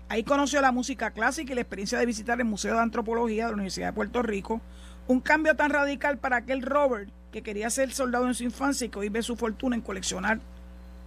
Ahí 0.10 0.24
conoció 0.24 0.62
la 0.62 0.72
música 0.72 1.12
clásica 1.12 1.51
y 1.51 1.55
la 1.55 1.62
experiencia 1.62 1.99
de 1.99 2.05
visitar 2.05 2.39
el 2.39 2.45
Museo 2.45 2.76
de 2.76 2.82
Antropología 2.82 3.45
de 3.45 3.51
la 3.51 3.55
Universidad 3.55 3.88
de 3.88 3.93
Puerto 3.93 4.22
Rico. 4.22 4.62
Un 5.08 5.22
cambio 5.22 5.55
tan 5.55 5.72
radical 5.72 6.18
para 6.18 6.38
aquel 6.38 6.62
Robert 6.62 7.10
que 7.32 7.41
quería 7.41 7.70
ser 7.70 7.91
soldado 7.93 8.28
en 8.28 8.34
su 8.34 8.43
infancia 8.43 8.86
y 8.86 8.89
que 8.89 8.99
hoy 8.99 9.10
ve 9.10 9.22
su 9.22 9.36
fortuna 9.36 9.76
en 9.76 9.82
coleccionar 9.82 10.39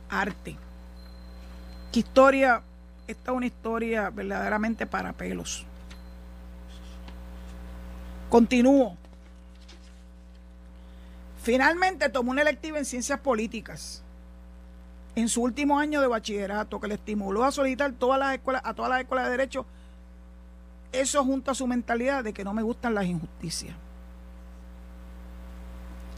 arte. 0.09 0.57
Qué 1.93 2.01
historia, 2.01 2.63
esta 3.07 3.31
es 3.31 3.37
una 3.37 3.47
historia 3.47 4.11
verdaderamente 4.11 4.87
para 4.87 5.13
pelos. 5.13 5.67
Continúo. 8.29 8.97
Finalmente 11.43 12.09
tomó 12.09 12.31
una 12.31 12.43
electiva 12.43 12.79
en 12.79 12.85
ciencias 12.85 13.19
políticas 13.21 14.03
en 15.17 15.29
su 15.29 15.43
último 15.43 15.79
año 15.79 16.01
de 16.01 16.07
bachillerato 16.07 16.81
que 16.81 16.89
le 16.89 16.95
estimuló 16.95 17.45
a 17.45 17.53
solicitar 17.53 17.93
todas 17.93 18.19
las 18.19 18.35
escuelas, 18.35 18.63
a 18.65 18.75
todas 18.75 18.91
las 18.91 19.01
escuelas 19.01 19.27
de 19.27 19.31
derecho, 19.33 19.67
eso 20.93 21.25
junto 21.25 21.51
a 21.51 21.55
su 21.55 21.67
mentalidad 21.67 22.23
de 22.25 22.33
que 22.33 22.45
no 22.45 22.53
me 22.55 22.63
gustan 22.63 22.95
las 22.95 23.07
injusticias. 23.07 23.75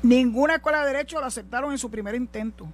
Ninguna 0.03 0.57
escuela 0.57 0.81
de 0.81 0.93
derecho 0.93 1.21
lo 1.21 1.27
aceptaron 1.27 1.73
en 1.73 1.79
su 1.79 1.91
primer 1.91 2.15
intento. 2.15 2.67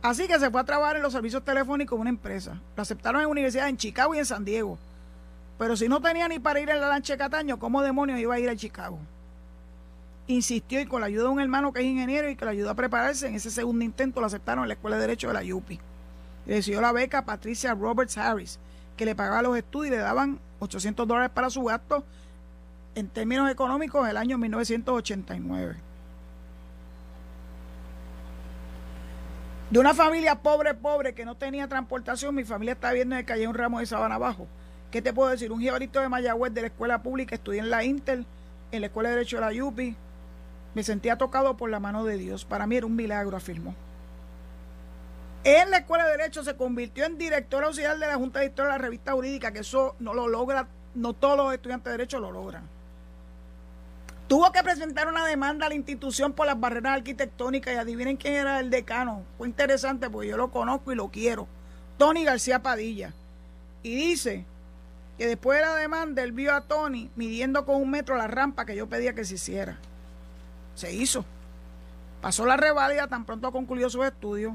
Así 0.00 0.28
que 0.28 0.38
se 0.38 0.50
fue 0.50 0.60
a 0.60 0.64
trabajar 0.64 0.96
en 0.96 1.02
los 1.02 1.12
servicios 1.12 1.44
telefónicos 1.44 1.96
de 1.96 2.00
una 2.00 2.10
empresa. 2.10 2.60
Lo 2.76 2.82
aceptaron 2.82 3.20
en 3.20 3.28
universidades 3.28 3.70
en 3.70 3.76
Chicago 3.76 4.14
y 4.14 4.18
en 4.18 4.26
San 4.26 4.44
Diego. 4.44 4.78
Pero 5.58 5.76
si 5.76 5.88
no 5.88 6.00
tenía 6.00 6.28
ni 6.28 6.38
para 6.38 6.60
ir 6.60 6.70
en 6.70 6.80
la 6.80 6.88
lancha 6.88 7.14
de 7.14 7.18
Cataño, 7.18 7.58
¿cómo 7.58 7.82
demonios 7.82 8.20
iba 8.20 8.34
a 8.34 8.38
ir 8.38 8.48
a 8.48 8.56
Chicago? 8.56 8.98
insistió 10.28 10.78
y 10.80 10.86
con 10.86 11.00
la 11.00 11.06
ayuda 11.06 11.24
de 11.24 11.28
un 11.30 11.40
hermano 11.40 11.72
que 11.72 11.80
es 11.80 11.86
ingeniero 11.86 12.28
y 12.30 12.36
que 12.36 12.44
le 12.44 12.52
ayudó 12.52 12.70
a 12.70 12.74
prepararse, 12.74 13.26
en 13.26 13.34
ese 13.34 13.50
segundo 13.50 13.84
intento 13.84 14.20
lo 14.20 14.26
aceptaron 14.26 14.64
en 14.64 14.68
la 14.68 14.74
Escuela 14.74 14.96
de 14.96 15.02
Derecho 15.02 15.28
de 15.28 15.34
la 15.34 15.54
UPI. 15.54 15.80
Recibió 16.46 16.80
la 16.80 16.92
beca 16.92 17.24
Patricia 17.24 17.74
Roberts 17.74 18.16
Harris, 18.18 18.58
que 18.96 19.06
le 19.06 19.14
pagaba 19.14 19.42
los 19.42 19.56
estudios 19.56 19.94
y 19.94 19.96
le 19.96 20.02
daban 20.02 20.38
800 20.60 21.08
dólares 21.08 21.30
para 21.32 21.50
su 21.50 21.64
gasto 21.64 22.04
en 22.94 23.08
términos 23.08 23.50
económicos 23.50 24.08
el 24.08 24.16
año 24.16 24.38
1989. 24.38 25.87
De 29.70 29.78
una 29.78 29.92
familia 29.92 30.36
pobre, 30.36 30.72
pobre, 30.72 31.12
que 31.12 31.26
no 31.26 31.36
tenía 31.36 31.68
transportación, 31.68 32.34
mi 32.34 32.44
familia 32.44 32.72
está 32.72 32.90
viendo 32.92 33.14
en 33.14 33.18
el 33.20 33.26
calle 33.26 33.46
un 33.46 33.54
ramo 33.54 33.80
de 33.80 33.86
sabana 33.86 34.14
abajo. 34.14 34.46
¿Qué 34.90 35.02
te 35.02 35.12
puedo 35.12 35.28
decir? 35.28 35.52
Un 35.52 35.60
jibarito 35.60 36.00
de 36.00 36.08
Mayagüez 36.08 36.54
de 36.54 36.62
la 36.62 36.66
escuela 36.68 37.02
pública, 37.02 37.34
estudié 37.34 37.60
en 37.60 37.68
la 37.68 37.84
Intel, 37.84 38.24
en 38.72 38.80
la 38.80 38.86
Escuela 38.86 39.10
de 39.10 39.16
Derecho 39.16 39.38
de 39.38 39.54
la 39.54 39.64
UPI, 39.64 39.94
me 40.74 40.82
sentía 40.82 41.18
tocado 41.18 41.58
por 41.58 41.68
la 41.68 41.80
mano 41.80 42.04
de 42.04 42.16
Dios. 42.16 42.46
Para 42.46 42.66
mí 42.66 42.76
era 42.76 42.86
un 42.86 42.96
milagro, 42.96 43.36
afirmó. 43.36 43.74
En 45.44 45.70
la 45.70 45.78
Escuela 45.78 46.06
de 46.06 46.16
Derecho 46.16 46.42
se 46.42 46.56
convirtió 46.56 47.04
en 47.04 47.18
director 47.18 47.62
auxiliar 47.62 47.98
de 47.98 48.06
la 48.06 48.16
Junta 48.16 48.40
de 48.40 48.46
Historia 48.46 48.72
de 48.72 48.78
la 48.78 48.84
Revista 48.84 49.12
Jurídica, 49.12 49.52
que 49.52 49.60
eso 49.60 49.96
no 49.98 50.14
lo 50.14 50.28
logra, 50.28 50.66
no 50.94 51.12
todos 51.12 51.36
los 51.36 51.52
estudiantes 51.52 51.84
de 51.86 51.98
Derecho 51.98 52.20
lo 52.20 52.32
logran. 52.32 52.62
Tuvo 54.28 54.52
que 54.52 54.62
presentar 54.62 55.08
una 55.08 55.24
demanda 55.24 55.64
a 55.64 55.68
la 55.70 55.74
institución 55.74 56.34
por 56.34 56.46
las 56.46 56.60
barreras 56.60 56.98
arquitectónicas 56.98 57.72
y 57.72 57.78
adivinen 57.78 58.18
quién 58.18 58.34
era 58.34 58.60
el 58.60 58.68
decano. 58.68 59.22
Fue 59.38 59.48
interesante 59.48 60.10
porque 60.10 60.28
yo 60.28 60.36
lo 60.36 60.50
conozco 60.50 60.92
y 60.92 60.96
lo 60.96 61.08
quiero. 61.08 61.48
Tony 61.96 62.24
García 62.24 62.62
Padilla. 62.62 63.14
Y 63.82 63.94
dice 63.94 64.44
que 65.16 65.26
después 65.26 65.58
de 65.58 65.64
la 65.64 65.74
demanda 65.76 66.22
él 66.22 66.32
vio 66.32 66.54
a 66.54 66.60
Tony 66.60 67.10
midiendo 67.16 67.64
con 67.64 67.76
un 67.76 67.90
metro 67.90 68.16
la 68.16 68.26
rampa 68.26 68.66
que 68.66 68.76
yo 68.76 68.86
pedía 68.86 69.14
que 69.14 69.24
se 69.24 69.36
hiciera. 69.36 69.78
Se 70.74 70.92
hizo. 70.92 71.24
Pasó 72.20 72.44
la 72.44 72.58
reválida 72.58 73.08
tan 73.08 73.24
pronto 73.24 73.50
concluyó 73.50 73.88
sus 73.88 74.04
estudios 74.04 74.52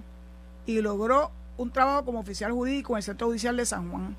y 0.68 0.82
logró 0.82 1.32
un 1.58 1.72
trabajo 1.72 2.06
como 2.06 2.20
oficial 2.20 2.52
jurídico 2.52 2.94
en 2.94 2.98
el 2.98 3.04
Centro 3.04 3.28
Judicial 3.28 3.58
de 3.58 3.66
San 3.66 3.90
Juan. 3.90 4.16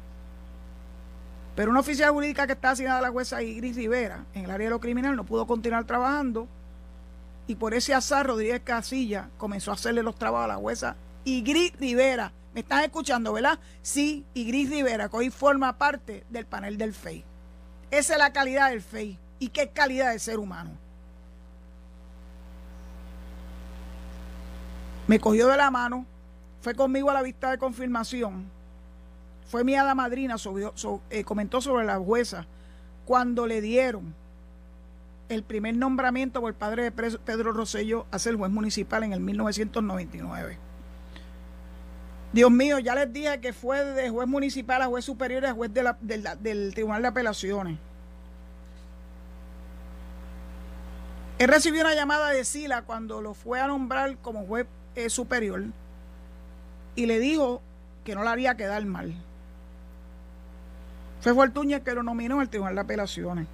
Pero 1.55 1.71
una 1.71 1.81
oficial 1.81 2.11
jurídica 2.11 2.47
que 2.47 2.55
está 2.55 2.71
asignada 2.71 2.99
a 2.99 3.03
la 3.03 3.11
jueza 3.11 3.43
Igris 3.43 3.77
Rivera 3.77 4.25
en 4.35 4.45
el 4.45 4.51
área 4.51 4.67
de 4.67 4.71
lo 4.71 4.81
criminal 4.81 5.15
no 5.15 5.25
pudo 5.25 5.47
continuar 5.47 5.85
trabajando 5.85 6.49
y 7.47 7.55
por 7.57 7.75
ese 7.75 7.95
azar 7.95 8.27
Rodríguez 8.27 8.63
Casilla 8.65 9.29
comenzó 9.37 9.71
a 9.71 9.75
hacerle 9.75 10.03
los 10.03 10.17
trabajos 10.17 10.47
a 10.47 10.55
la 10.55 10.57
jueza 10.57 10.97
Igris 11.25 11.73
Rivera. 11.79 12.33
¿Me 12.55 12.61
están 12.61 12.85
escuchando, 12.85 13.33
verdad? 13.33 13.59
Sí, 13.83 14.25
Igris 14.35 14.71
Rivera, 14.71 15.09
que 15.09 15.17
hoy 15.17 15.31
forma 15.31 15.77
parte 15.77 16.25
del 16.31 16.47
panel 16.47 16.79
del 16.79 16.95
FEI. 16.95 17.25
Esa 17.91 18.13
es 18.15 18.19
la 18.19 18.33
calidad 18.33 18.71
del 18.71 18.83
FEI. 18.83 19.19
¿Y 19.39 19.49
qué 19.49 19.69
calidad 19.69 20.13
de 20.13 20.19
ser 20.19 20.39
humano? 20.39 20.71
Me 25.07 25.21
cogió 25.21 25.49
de 25.49 25.57
la 25.57 25.71
mano, 25.71 26.07
fue 26.63 26.75
conmigo 26.75 27.11
a 27.11 27.15
la 27.15 27.23
vista 27.23 27.51
de 27.51 27.59
confirmación, 27.59 28.51
fue 29.47 29.65
mi 29.65 29.75
hada 29.75 29.95
madrina, 29.95 30.37
eh, 31.11 31.25
comentó 31.25 31.61
sobre 31.61 31.85
la 31.85 31.99
jueza 31.99 32.47
cuando 33.05 33.47
le 33.47 33.61
dieron 33.61 34.15
el 35.29 35.43
primer 35.43 35.77
nombramiento 35.77 36.41
por 36.41 36.51
el 36.51 36.55
padre 36.55 36.85
de 36.85 36.91
Pedro 36.91 37.53
Rosello 37.53 38.07
a 38.11 38.19
ser 38.19 38.37
juez 38.37 38.51
municipal 38.51 39.03
en 39.05 39.13
el 39.13 39.21
1999. 39.21 40.59
Dios 42.33 42.51
mío, 42.51 42.79
ya 42.81 42.95
les 42.95 43.13
dije 43.13 43.41
que 43.41 43.53
fue 43.53 43.85
de 43.85 44.11
juez 44.11 44.27
municipal 44.27 44.83
a 44.83 44.87
juez 44.87 45.05
superior 45.05 45.47
a 45.47 45.53
juez 45.53 45.71
del 45.73 46.75
Tribunal 46.75 47.03
de 47.03 47.09
Apelaciones. 47.09 47.79
Él 51.39 51.49
recibió 51.49 51.83
una 51.83 51.95
llamada 51.95 52.31
de 52.31 52.45
Sila 52.45 52.83
cuando 52.83 53.21
lo 53.21 53.35
fue 53.35 53.61
a 53.61 53.67
nombrar 53.67 54.17
como 54.19 54.47
juez 54.47 54.67
superior 55.09 55.65
y 56.97 57.07
le 57.07 57.19
dijo 57.19 57.61
que 58.05 58.15
no 58.15 58.23
la 58.23 58.33
haría 58.33 58.57
quedar 58.57 58.85
mal. 58.85 59.15
Fue 61.25 61.33
Fortuñez 61.33 61.81
que 61.83 61.95
lo 61.95 62.03
nominó 62.03 62.41
al 62.41 62.51
Tribunal 62.51 62.75
de 62.75 62.83
Apelaciones. 62.83 63.47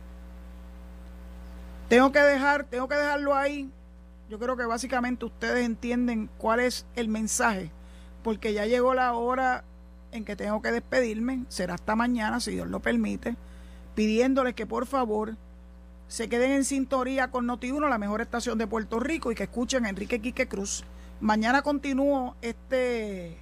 Tengo 1.88 2.10
que 2.10 2.18
dejar, 2.18 2.64
tengo 2.64 2.88
que 2.88 2.96
dejarlo 2.96 3.32
ahí. 3.36 3.70
Yo 4.28 4.40
creo 4.40 4.56
que 4.56 4.64
básicamente 4.64 5.24
ustedes 5.24 5.64
entienden 5.64 6.28
cuál 6.36 6.58
es 6.58 6.84
el 6.96 7.06
mensaje, 7.06 7.70
porque 8.24 8.52
ya 8.54 8.66
llegó 8.66 8.92
la 8.92 9.12
hora 9.12 9.62
en 10.10 10.24
que 10.24 10.34
tengo 10.34 10.60
que 10.60 10.72
despedirme, 10.72 11.44
será 11.48 11.74
hasta 11.74 11.94
mañana, 11.94 12.40
si 12.40 12.50
Dios 12.50 12.66
lo 12.66 12.80
permite, 12.80 13.36
pidiéndoles 13.94 14.54
que 14.54 14.66
por 14.66 14.86
favor 14.86 15.36
se 16.08 16.28
queden 16.28 16.50
en 16.50 16.64
sintonía 16.64 17.30
con 17.30 17.46
Noti1, 17.46 17.88
la 17.88 17.98
mejor 17.98 18.20
estación 18.20 18.58
de 18.58 18.66
Puerto 18.66 18.98
Rico, 18.98 19.30
y 19.30 19.36
que 19.36 19.44
escuchen 19.44 19.86
a 19.86 19.90
Enrique 19.90 20.20
Quique 20.20 20.48
Cruz. 20.48 20.82
Mañana 21.20 21.62
continúo 21.62 22.34
este 22.42 23.38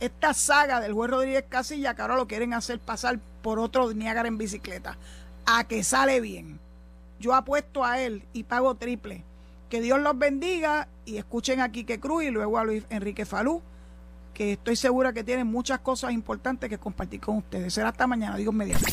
esta 0.00 0.34
saga 0.34 0.80
del 0.80 0.92
juez 0.92 1.10
Rodríguez 1.10 1.44
Casilla, 1.48 1.94
que 1.94 2.02
ahora 2.02 2.16
lo 2.16 2.28
quieren 2.28 2.54
hacer 2.54 2.78
pasar 2.78 3.18
por 3.42 3.58
otro 3.58 3.92
Niágara 3.92 4.28
en 4.28 4.38
bicicleta. 4.38 4.96
A 5.46 5.64
que 5.64 5.82
sale 5.82 6.20
bien. 6.20 6.60
Yo 7.18 7.34
apuesto 7.34 7.84
a 7.84 8.00
él 8.00 8.24
y 8.32 8.44
pago 8.44 8.74
triple. 8.76 9.24
Que 9.68 9.80
Dios 9.80 10.00
los 10.00 10.16
bendiga 10.18 10.88
y 11.04 11.18
escuchen 11.18 11.60
a 11.60 11.70
Quique 11.70 12.00
Cruz 12.00 12.24
y 12.24 12.30
luego 12.30 12.58
a 12.58 12.64
Luis 12.64 12.84
Enrique 12.90 13.26
Falú, 13.26 13.60
que 14.32 14.52
estoy 14.52 14.76
segura 14.76 15.12
que 15.12 15.24
tienen 15.24 15.46
muchas 15.46 15.80
cosas 15.80 16.12
importantes 16.12 16.70
que 16.70 16.78
compartir 16.78 17.20
con 17.20 17.38
ustedes. 17.38 17.74
Será 17.74 17.88
hasta 17.88 18.06
mañana, 18.06 18.36
digo 18.36 18.52
mediante. 18.52 18.92